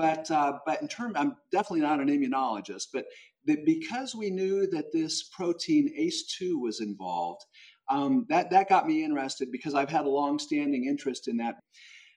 But 0.00 0.30
uh, 0.30 0.60
but 0.64 0.80
in 0.80 0.88
terms, 0.88 1.14
I'm 1.18 1.36
definitely 1.52 1.82
not 1.82 2.00
an 2.00 2.08
immunologist, 2.08 2.86
but 2.90 3.04
because 3.44 4.14
we 4.14 4.30
knew 4.30 4.66
that 4.68 4.92
this 4.92 5.24
protein 5.24 5.92
ACE2 5.98 6.58
was 6.58 6.80
involved, 6.80 7.42
um, 7.90 8.24
that 8.30 8.48
that 8.50 8.70
got 8.70 8.86
me 8.86 9.04
interested 9.04 9.52
because 9.52 9.74
I've 9.74 9.90
had 9.90 10.06
a 10.06 10.08
long-standing 10.08 10.86
interest 10.86 11.28
in 11.28 11.36
that. 11.36 11.56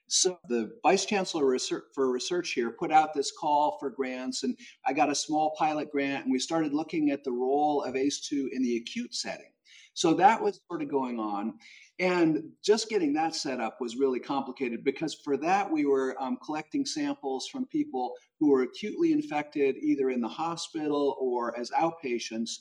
So 0.07 0.39
the 0.47 0.71
vice 0.81 1.03
chancellor 1.03 1.57
for 1.93 2.09
research 2.09 2.51
here 2.51 2.71
put 2.71 2.93
out 2.93 3.13
this 3.13 3.33
call 3.37 3.75
for 3.81 3.89
grants, 3.89 4.43
and 4.43 4.57
I 4.87 4.93
got 4.93 5.11
a 5.11 5.15
small 5.15 5.53
pilot 5.59 5.91
grant, 5.91 6.23
and 6.23 6.31
we 6.31 6.39
started 6.39 6.73
looking 6.73 7.09
at 7.09 7.25
the 7.25 7.33
role 7.33 7.83
of 7.83 7.95
ACE2 7.95 8.47
in 8.53 8.63
the 8.63 8.77
acute 8.77 9.13
setting. 9.13 9.51
So 9.93 10.13
that 10.13 10.41
was 10.41 10.61
sort 10.69 10.81
of 10.81 10.89
going 10.89 11.19
on. 11.19 11.55
And 11.99 12.43
just 12.63 12.89
getting 12.89 13.13
that 13.13 13.35
set 13.35 13.59
up 13.59 13.77
was 13.79 13.97
really 13.97 14.19
complicated 14.19 14.83
because 14.83 15.13
for 15.13 15.37
that, 15.37 15.71
we 15.71 15.85
were 15.85 16.15
um, 16.19 16.37
collecting 16.43 16.85
samples 16.85 17.47
from 17.51 17.67
people 17.67 18.13
who 18.39 18.49
were 18.49 18.63
acutely 18.63 19.11
infected 19.11 19.75
either 19.77 20.09
in 20.09 20.19
the 20.19 20.27
hospital 20.27 21.15
or 21.19 21.57
as 21.57 21.69
outpatients. 21.71 22.51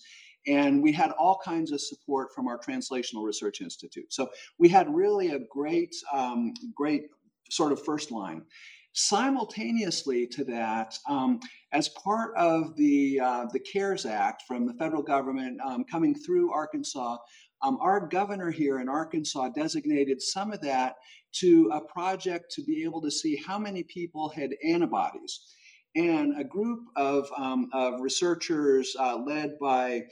And 0.46 0.82
we 0.82 0.92
had 0.92 1.12
all 1.12 1.40
kinds 1.42 1.72
of 1.72 1.80
support 1.80 2.28
from 2.34 2.46
our 2.46 2.58
Translational 2.58 3.24
Research 3.24 3.60
Institute. 3.60 4.12
So 4.12 4.28
we 4.58 4.68
had 4.68 4.92
really 4.94 5.30
a 5.30 5.38
great, 5.50 5.94
um, 6.12 6.52
great 6.74 7.04
sort 7.50 7.72
of 7.72 7.82
first 7.82 8.10
line. 8.10 8.42
Simultaneously 8.94 10.26
to 10.26 10.44
that, 10.44 10.94
um, 11.08 11.40
as 11.72 11.88
part 11.88 12.36
of 12.36 12.76
the 12.76 13.18
uh, 13.20 13.46
the 13.50 13.60
CARES 13.60 14.04
Act 14.04 14.42
from 14.46 14.66
the 14.66 14.74
federal 14.74 15.02
government 15.02 15.58
um, 15.64 15.84
coming 15.84 16.14
through 16.14 16.52
Arkansas, 16.52 17.16
um, 17.62 17.78
our 17.80 18.06
governor 18.06 18.50
here 18.50 18.80
in 18.80 18.88
Arkansas 18.88 19.50
designated 19.50 20.20
some 20.20 20.52
of 20.52 20.60
that 20.62 20.96
to 21.40 21.70
a 21.72 21.80
project 21.80 22.52
to 22.52 22.62
be 22.62 22.82
able 22.84 23.00
to 23.02 23.10
see 23.10 23.36
how 23.36 23.58
many 23.58 23.82
people 23.82 24.28
had 24.28 24.50
antibodies. 24.64 25.54
And 25.94 26.38
a 26.40 26.44
group 26.44 26.80
of, 26.96 27.28
um, 27.36 27.68
of 27.72 28.00
researchers 28.00 28.96
uh, 28.98 29.18
led 29.18 29.58
by 29.60 30.02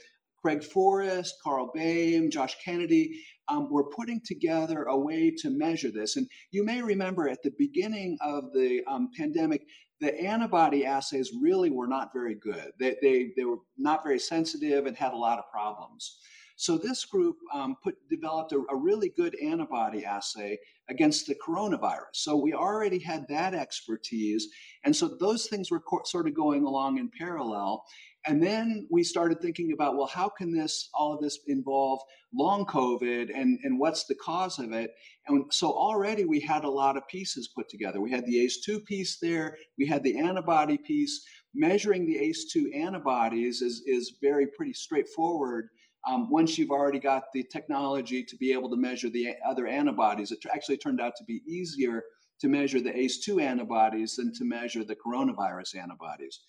Craig 0.41 0.63
Forrest, 0.63 1.35
Carl 1.43 1.71
Boehm, 1.73 2.31
Josh 2.31 2.55
Kennedy, 2.63 3.19
um, 3.47 3.69
were 3.69 3.89
putting 3.89 4.21
together 4.25 4.83
a 4.83 4.97
way 4.97 5.31
to 5.39 5.49
measure 5.49 5.91
this. 5.91 6.15
And 6.15 6.27
you 6.51 6.63
may 6.63 6.81
remember 6.81 7.27
at 7.27 7.43
the 7.43 7.53
beginning 7.57 8.17
of 8.21 8.53
the 8.53 8.81
um, 8.87 9.09
pandemic, 9.17 9.65
the 9.99 10.19
antibody 10.19 10.85
assays 10.85 11.31
really 11.41 11.69
were 11.69 11.87
not 11.87 12.11
very 12.13 12.35
good. 12.35 12.71
They, 12.79 12.95
they, 13.01 13.31
they 13.37 13.45
were 13.45 13.59
not 13.77 14.03
very 14.03 14.19
sensitive 14.19 14.85
and 14.87 14.95
had 14.95 15.13
a 15.13 15.17
lot 15.17 15.37
of 15.37 15.45
problems. 15.51 16.19
So 16.61 16.77
this 16.77 17.05
group 17.05 17.37
um, 17.51 17.75
put 17.83 17.95
developed 18.07 18.51
a, 18.51 18.61
a, 18.69 18.75
really 18.75 19.11
good 19.17 19.35
antibody 19.43 20.05
assay 20.05 20.59
against 20.91 21.25
the 21.25 21.33
coronavirus. 21.33 22.13
So 22.13 22.37
we 22.37 22.53
already 22.53 22.99
had 22.99 23.25
that 23.29 23.55
expertise, 23.55 24.47
and 24.85 24.95
so 24.95 25.17
those 25.19 25.47
things 25.47 25.71
were 25.71 25.79
co- 25.79 26.03
sort 26.05 26.27
of 26.27 26.35
going 26.35 26.63
along 26.63 26.99
in 26.99 27.09
parallel. 27.17 27.83
And 28.27 28.43
then 28.43 28.87
we 28.91 29.03
started 29.03 29.41
thinking 29.41 29.71
about, 29.73 29.97
well, 29.97 30.05
how 30.05 30.29
can 30.29 30.51
this 30.51 30.87
all 30.93 31.15
of 31.15 31.19
this 31.19 31.39
involve 31.47 31.99
long 32.31 32.67
COVID 32.67 33.31
and, 33.35 33.57
and 33.63 33.79
what's 33.79 34.05
the 34.05 34.13
cause 34.13 34.59
of 34.59 34.71
it? 34.71 34.91
And 35.25 35.51
so 35.51 35.71
already 35.71 36.25
we 36.25 36.39
had 36.39 36.63
a 36.63 36.69
lot 36.69 36.95
of 36.95 37.07
pieces 37.07 37.49
put 37.55 37.69
together. 37.69 37.99
We 37.99 38.11
had 38.11 38.27
the 38.27 38.35
ACE2 38.45 38.85
piece 38.85 39.17
there, 39.19 39.57
we 39.79 39.87
had 39.87 40.03
the 40.03 40.19
antibody 40.19 40.77
piece. 40.77 41.25
Measuring 41.55 42.05
the 42.05 42.17
ACE2 42.17 42.75
antibodies 42.75 43.63
is, 43.63 43.81
is 43.87 44.19
very 44.21 44.45
pretty 44.55 44.73
straightforward 44.73 45.69
um, 46.07 46.29
once 46.29 46.57
you've 46.57 46.71
already 46.71 46.99
got 46.99 47.31
the 47.33 47.43
technology 47.43 48.23
to 48.23 48.35
be 48.35 48.53
able 48.53 48.69
to 48.69 48.75
measure 48.75 49.09
the 49.09 49.35
other 49.47 49.67
antibodies, 49.67 50.31
it 50.31 50.39
actually 50.53 50.77
turned 50.77 50.99
out 50.99 51.15
to 51.17 51.23
be 51.23 51.41
easier 51.45 52.03
to 52.39 52.47
measure 52.47 52.81
the 52.81 52.91
ACE2 52.91 53.41
antibodies 53.41 54.15
than 54.15 54.33
to 54.33 54.43
measure 54.43 54.83
the 54.83 54.95
coronavirus 54.95 55.75
antibodies. 55.75 56.39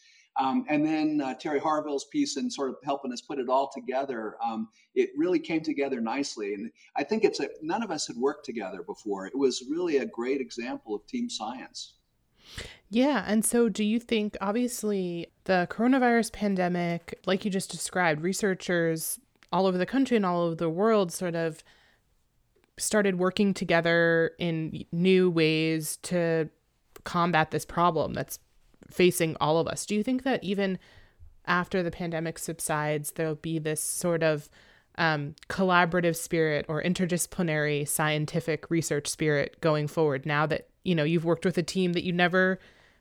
Um, 0.40 0.64
and 0.70 0.84
then 0.84 1.20
uh, 1.20 1.34
Terry 1.34 1.60
Harville's 1.60 2.06
piece 2.06 2.38
and 2.38 2.50
sort 2.50 2.70
of 2.70 2.76
helping 2.82 3.12
us 3.12 3.20
put 3.20 3.38
it 3.38 3.50
all 3.50 3.70
together, 3.70 4.36
um, 4.42 4.68
it 4.94 5.10
really 5.16 5.38
came 5.38 5.60
together 5.60 6.00
nicely. 6.00 6.54
And 6.54 6.70
I 6.96 7.04
think 7.04 7.24
it's 7.24 7.40
a, 7.40 7.50
none 7.60 7.82
of 7.82 7.90
us 7.90 8.06
had 8.06 8.16
worked 8.16 8.46
together 8.46 8.82
before. 8.82 9.26
It 9.26 9.36
was 9.36 9.64
really 9.68 9.98
a 9.98 10.06
great 10.06 10.40
example 10.40 10.94
of 10.94 11.06
team 11.06 11.28
science. 11.28 11.94
Yeah. 12.88 13.24
And 13.26 13.44
so, 13.44 13.68
do 13.68 13.84
you 13.84 14.00
think, 14.00 14.36
obviously, 14.40 15.28
the 15.44 15.66
coronavirus 15.70 16.32
pandemic, 16.32 17.20
like 17.26 17.44
you 17.44 17.50
just 17.50 17.70
described, 17.70 18.22
researchers 18.22 19.20
all 19.52 19.66
over 19.66 19.78
the 19.78 19.86
country 19.86 20.16
and 20.16 20.26
all 20.26 20.42
over 20.42 20.54
the 20.54 20.70
world 20.70 21.12
sort 21.12 21.34
of 21.34 21.62
started 22.78 23.18
working 23.18 23.52
together 23.52 24.32
in 24.38 24.84
new 24.92 25.30
ways 25.30 25.98
to 25.98 26.48
combat 27.04 27.50
this 27.50 27.64
problem 27.64 28.14
that's 28.14 28.38
facing 28.90 29.36
all 29.40 29.58
of 29.58 29.66
us. 29.66 29.86
Do 29.86 29.94
you 29.94 30.02
think 30.02 30.22
that 30.24 30.42
even 30.42 30.78
after 31.46 31.82
the 31.82 31.90
pandemic 31.90 32.38
subsides, 32.38 33.12
there'll 33.12 33.34
be 33.34 33.58
this 33.58 33.82
sort 33.82 34.22
of 34.22 34.48
um, 34.98 35.34
collaborative 35.48 36.16
spirit 36.16 36.66
or 36.68 36.82
interdisciplinary 36.82 37.86
scientific 37.88 38.70
research 38.70 39.08
spirit 39.08 39.60
going 39.60 39.88
forward 39.88 40.26
now 40.26 40.44
that 40.46 40.68
you 40.84 40.94
know 40.94 41.04
you've 41.04 41.24
worked 41.24 41.46
with 41.46 41.56
a 41.56 41.62
team 41.62 41.94
that 41.94 42.04
you 42.04 42.12
never 42.12 42.58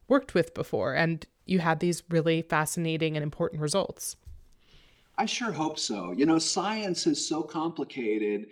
worked 0.07 0.33
with 0.33 0.53
before 0.53 0.93
and 0.93 1.25
you 1.45 1.59
had 1.59 1.81
these 1.81 2.03
really 2.09 2.41
fascinating 2.43 3.17
and 3.17 3.23
important 3.23 3.61
results 3.61 4.15
I 5.21 5.25
sure 5.27 5.51
hope 5.51 5.77
so. 5.77 6.15
You 6.17 6.25
know, 6.25 6.39
science 6.39 7.05
is 7.05 7.29
so 7.29 7.43
complicated 7.43 8.47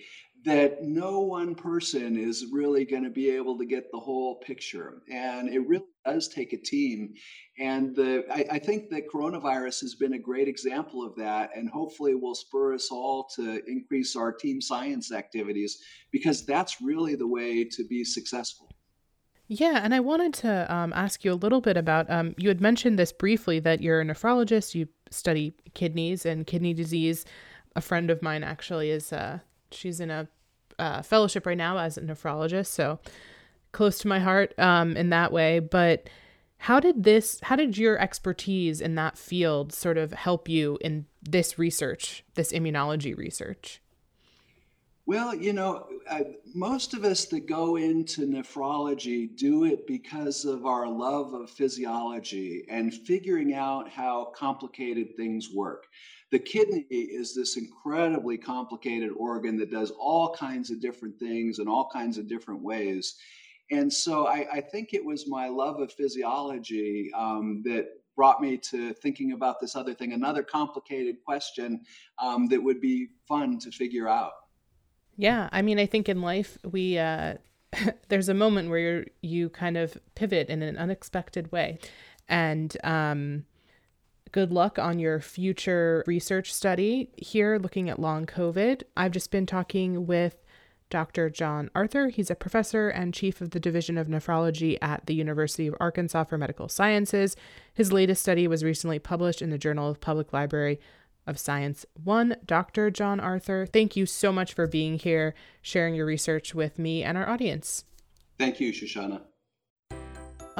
that 0.46 0.84
no 0.84 1.22
one 1.22 1.56
person 1.56 2.16
is 2.16 2.46
really 2.52 2.86
going 2.86 3.06
to 3.06 3.10
be 3.10 3.32
able 3.32 3.58
to 3.58 3.66
get 3.66 3.92
the 3.92 3.98
whole 3.98 4.36
picture. 4.36 5.02
And 5.12 5.50
it 5.50 5.68
really 5.68 5.88
does 6.06 6.28
take 6.28 6.54
a 6.54 6.58
team. 6.58 7.16
And 7.58 7.96
the, 7.96 8.24
I, 8.32 8.46
I, 8.52 8.60
think 8.60 8.92
that 8.92 9.10
coronavirus 9.12 9.82
has 9.82 9.96
been 9.96 10.14
a 10.14 10.20
great 10.20 10.48
example 10.48 11.04
of 11.04 11.16
that, 11.16 11.50
and 11.56 11.68
hopefully 11.72 12.14
will 12.14 12.36
spur 12.36 12.76
us 12.76 12.90
all 12.92 13.28
to 13.36 13.64
increase 13.66 14.16
our 14.16 14.32
team 14.32 14.62
science 14.62 15.12
activities 15.12 15.80
because 16.12 16.46
that's 16.46 16.84
really 16.84 17.16
the 17.16 17.28
way 17.28 17.64
to 17.64 17.84
be 17.88 18.04
successful. 18.04 18.70
Yeah, 19.52 19.82
and 19.84 19.96
I 19.96 20.00
wanted 20.00 20.36
to 20.36 20.72
um, 20.72 20.94
ask 20.94 21.26
you 21.26 21.34
a 21.34 21.34
little 21.34 21.60
bit 21.60 21.76
about. 21.76 22.08
Um, 22.08 22.36
you 22.38 22.50
had 22.50 22.62
mentioned 22.62 23.00
this 23.00 23.12
briefly 23.12 23.60
that 23.62 23.82
you're 23.82 24.00
a 24.00 24.06
nephrologist. 24.06 24.76
You 24.76 24.88
study 25.10 25.54
kidneys 25.74 26.26
and 26.26 26.48
kidney 26.48 26.74
disease. 26.74 27.26
A 27.76 27.82
friend 27.82 28.10
of 28.10 28.22
mine 28.22 28.44
actually 28.44 28.90
is. 28.90 29.14
Uh, 29.14 29.40
she's 29.72 30.00
in 30.00 30.10
a 30.10 30.28
uh, 30.78 31.02
fellowship 31.02 31.46
right 31.46 31.58
now 31.58 31.78
as 31.78 31.98
a 31.98 32.02
nephrologist, 32.02 32.68
so 32.68 33.00
close 33.72 34.00
to 34.00 34.08
my 34.08 34.20
heart 34.20 34.58
um, 34.60 34.98
in 34.98 35.10
that 35.10 35.32
way. 35.32 35.60
But 35.60 36.10
How 36.64 36.82
did 36.82 37.04
this, 37.04 37.40
how 37.44 37.56
did 37.56 37.78
your 37.78 37.98
expertise 37.98 38.82
in 38.82 38.96
that 38.96 39.18
field 39.18 39.72
sort 39.72 39.98
of 39.98 40.12
help 40.12 40.50
you 40.50 40.78
in 40.82 41.06
this 41.22 41.58
research, 41.58 42.26
this 42.36 42.52
immunology 42.52 43.16
research? 43.16 43.82
Well, 45.10 45.34
you 45.34 45.54
know, 45.54 45.88
uh, 46.08 46.20
most 46.54 46.94
of 46.94 47.04
us 47.04 47.26
that 47.30 47.48
go 47.48 47.78
into 47.78 48.28
nephrology 48.28 49.36
do 49.36 49.66
it 49.66 49.88
because 49.88 50.46
of 50.46 50.68
our 50.68 50.88
love 50.88 51.34
of 51.34 51.50
physiology 51.50 52.64
and 52.70 52.94
figuring 52.94 53.56
out 53.56 53.90
how 53.90 54.26
complicated 54.36 55.16
things 55.18 55.50
work. 55.52 55.88
The 56.30 56.38
kidney 56.38 56.86
is 56.92 57.34
this 57.34 57.58
incredibly 57.58 58.38
complicated 58.38 59.10
organ 59.18 59.58
that 59.58 59.72
does 59.72 59.90
all 60.00 60.32
kinds 60.36 60.70
of 60.70 60.80
different 60.80 61.18
things 61.18 61.58
in 61.58 61.68
all 61.68 61.90
kinds 61.92 62.20
of 62.20 62.30
different 62.30 62.62
ways. 62.62 63.16
And 63.72 63.92
so 63.92 64.28
I, 64.28 64.46
I 64.54 64.62
think 64.62 64.94
it 64.94 65.04
was 65.04 65.28
my 65.28 65.48
love 65.48 65.80
of 65.80 65.92
physiology 65.92 67.10
um, 67.18 67.64
that 67.66 67.88
brought 68.16 68.42
me 68.42 68.60
to 68.70 68.94
thinking 68.94 69.32
about 69.32 69.60
this 69.60 69.76
other 69.76 69.96
thing, 69.96 70.14
another 70.14 70.44
complicated 70.44 71.16
question 71.26 71.82
um, 72.22 72.48
that 72.50 72.62
would 72.62 72.80
be 72.80 73.08
fun 73.28 73.58
to 73.58 73.72
figure 73.72 74.08
out. 74.08 74.34
Yeah, 75.20 75.50
I 75.52 75.64
mean, 75.64 75.80
I 75.80 75.86
think 75.86 76.08
in 76.08 76.22
life 76.22 76.58
we 76.64 76.98
uh, 76.98 77.34
there's 78.08 78.30
a 78.30 78.34
moment 78.34 78.70
where 78.70 79.06
you 79.22 79.50
kind 79.50 79.76
of 79.76 79.98
pivot 80.16 80.48
in 80.48 80.62
an 80.62 80.78
unexpected 80.78 81.52
way, 81.52 81.78
and 82.30 82.76
um, 82.86 83.44
good 84.32 84.54
luck 84.54 84.80
on 84.80 84.98
your 84.98 85.20
future 85.20 86.06
research 86.08 86.54
study 86.54 87.10
here, 87.18 87.60
looking 87.62 87.90
at 87.90 88.00
long 88.00 88.26
COVID. 88.26 88.84
I've 88.96 89.12
just 89.12 89.30
been 89.30 89.46
talking 89.46 90.08
with 90.08 90.38
Dr. 90.90 91.30
John 91.30 91.70
Arthur. 91.76 92.08
He's 92.08 92.32
a 92.32 92.36
professor 92.36 92.88
and 92.88 93.14
chief 93.14 93.42
of 93.42 93.50
the 93.50 93.60
Division 93.60 93.98
of 93.98 94.08
Nephrology 94.08 94.78
at 94.82 95.06
the 95.06 95.16
University 95.16 95.68
of 95.68 95.76
Arkansas 95.82 96.24
for 96.24 96.38
Medical 96.38 96.70
Sciences. 96.70 97.36
His 97.74 97.92
latest 97.92 98.22
study 98.22 98.48
was 98.48 98.64
recently 98.64 99.00
published 99.00 99.42
in 99.42 99.50
the 99.50 99.58
Journal 99.58 99.90
of 99.90 100.00
Public 100.00 100.32
Library 100.32 100.80
of 101.30 101.38
Science 101.38 101.86
1, 102.04 102.38
Dr. 102.46 102.90
John 102.90 103.20
Arthur. 103.20 103.66
Thank 103.66 103.96
you 103.96 104.06
so 104.06 104.32
much 104.32 104.54
for 104.54 104.68
being 104.68 104.98
here, 104.98 105.36
sharing 105.62 105.94
your 105.96 106.08
research 106.08 106.56
with 106.56 106.80
me 106.80 107.04
and 107.04 107.18
our 107.18 107.30
audience. 107.30 107.86
Thank 108.38 108.60
you, 108.60 108.74
Shoshana. 108.74 109.22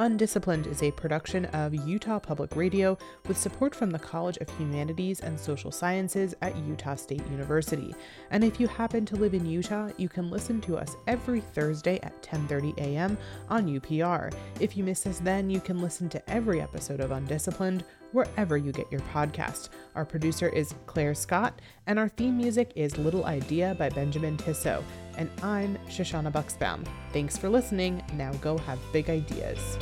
Undisciplined 0.00 0.66
is 0.66 0.82
a 0.82 0.90
production 0.92 1.44
of 1.46 1.74
Utah 1.74 2.18
Public 2.18 2.56
Radio 2.56 2.96
with 3.28 3.36
support 3.36 3.74
from 3.74 3.90
the 3.90 3.98
College 3.98 4.38
of 4.38 4.48
Humanities 4.56 5.20
and 5.20 5.38
Social 5.38 5.70
Sciences 5.70 6.34
at 6.40 6.56
Utah 6.56 6.94
State 6.94 7.22
University. 7.30 7.94
And 8.30 8.42
if 8.42 8.58
you 8.58 8.66
happen 8.66 9.04
to 9.04 9.16
live 9.16 9.34
in 9.34 9.44
Utah, 9.44 9.90
you 9.98 10.08
can 10.08 10.30
listen 10.30 10.58
to 10.62 10.78
us 10.78 10.96
every 11.06 11.42
Thursday 11.42 12.00
at 12.02 12.22
10:30 12.22 12.78
a.m. 12.78 13.18
on 13.50 13.66
UPR. 13.68 14.32
If 14.58 14.74
you 14.74 14.84
miss 14.84 15.06
us 15.06 15.18
then, 15.18 15.50
you 15.50 15.60
can 15.60 15.82
listen 15.82 16.08
to 16.08 16.30
every 16.30 16.62
episode 16.62 17.00
of 17.00 17.10
Undisciplined 17.10 17.84
wherever 18.12 18.56
you 18.56 18.72
get 18.72 18.90
your 18.90 19.00
podcast. 19.12 19.68
Our 19.94 20.04
producer 20.04 20.48
is 20.48 20.74
Claire 20.86 21.14
Scott, 21.14 21.60
and 21.86 21.98
our 21.98 22.08
theme 22.08 22.36
music 22.36 22.72
is 22.76 22.98
Little 22.98 23.24
Idea 23.24 23.74
by 23.78 23.88
Benjamin 23.88 24.36
Tissot. 24.36 24.82
And 25.16 25.30
I'm 25.42 25.76
Shoshana 25.88 26.32
Bucksbaum. 26.32 26.86
Thanks 27.12 27.36
for 27.36 27.48
listening. 27.48 28.02
Now 28.14 28.32
go 28.34 28.58
have 28.58 28.78
big 28.92 29.10
ideas. 29.10 29.78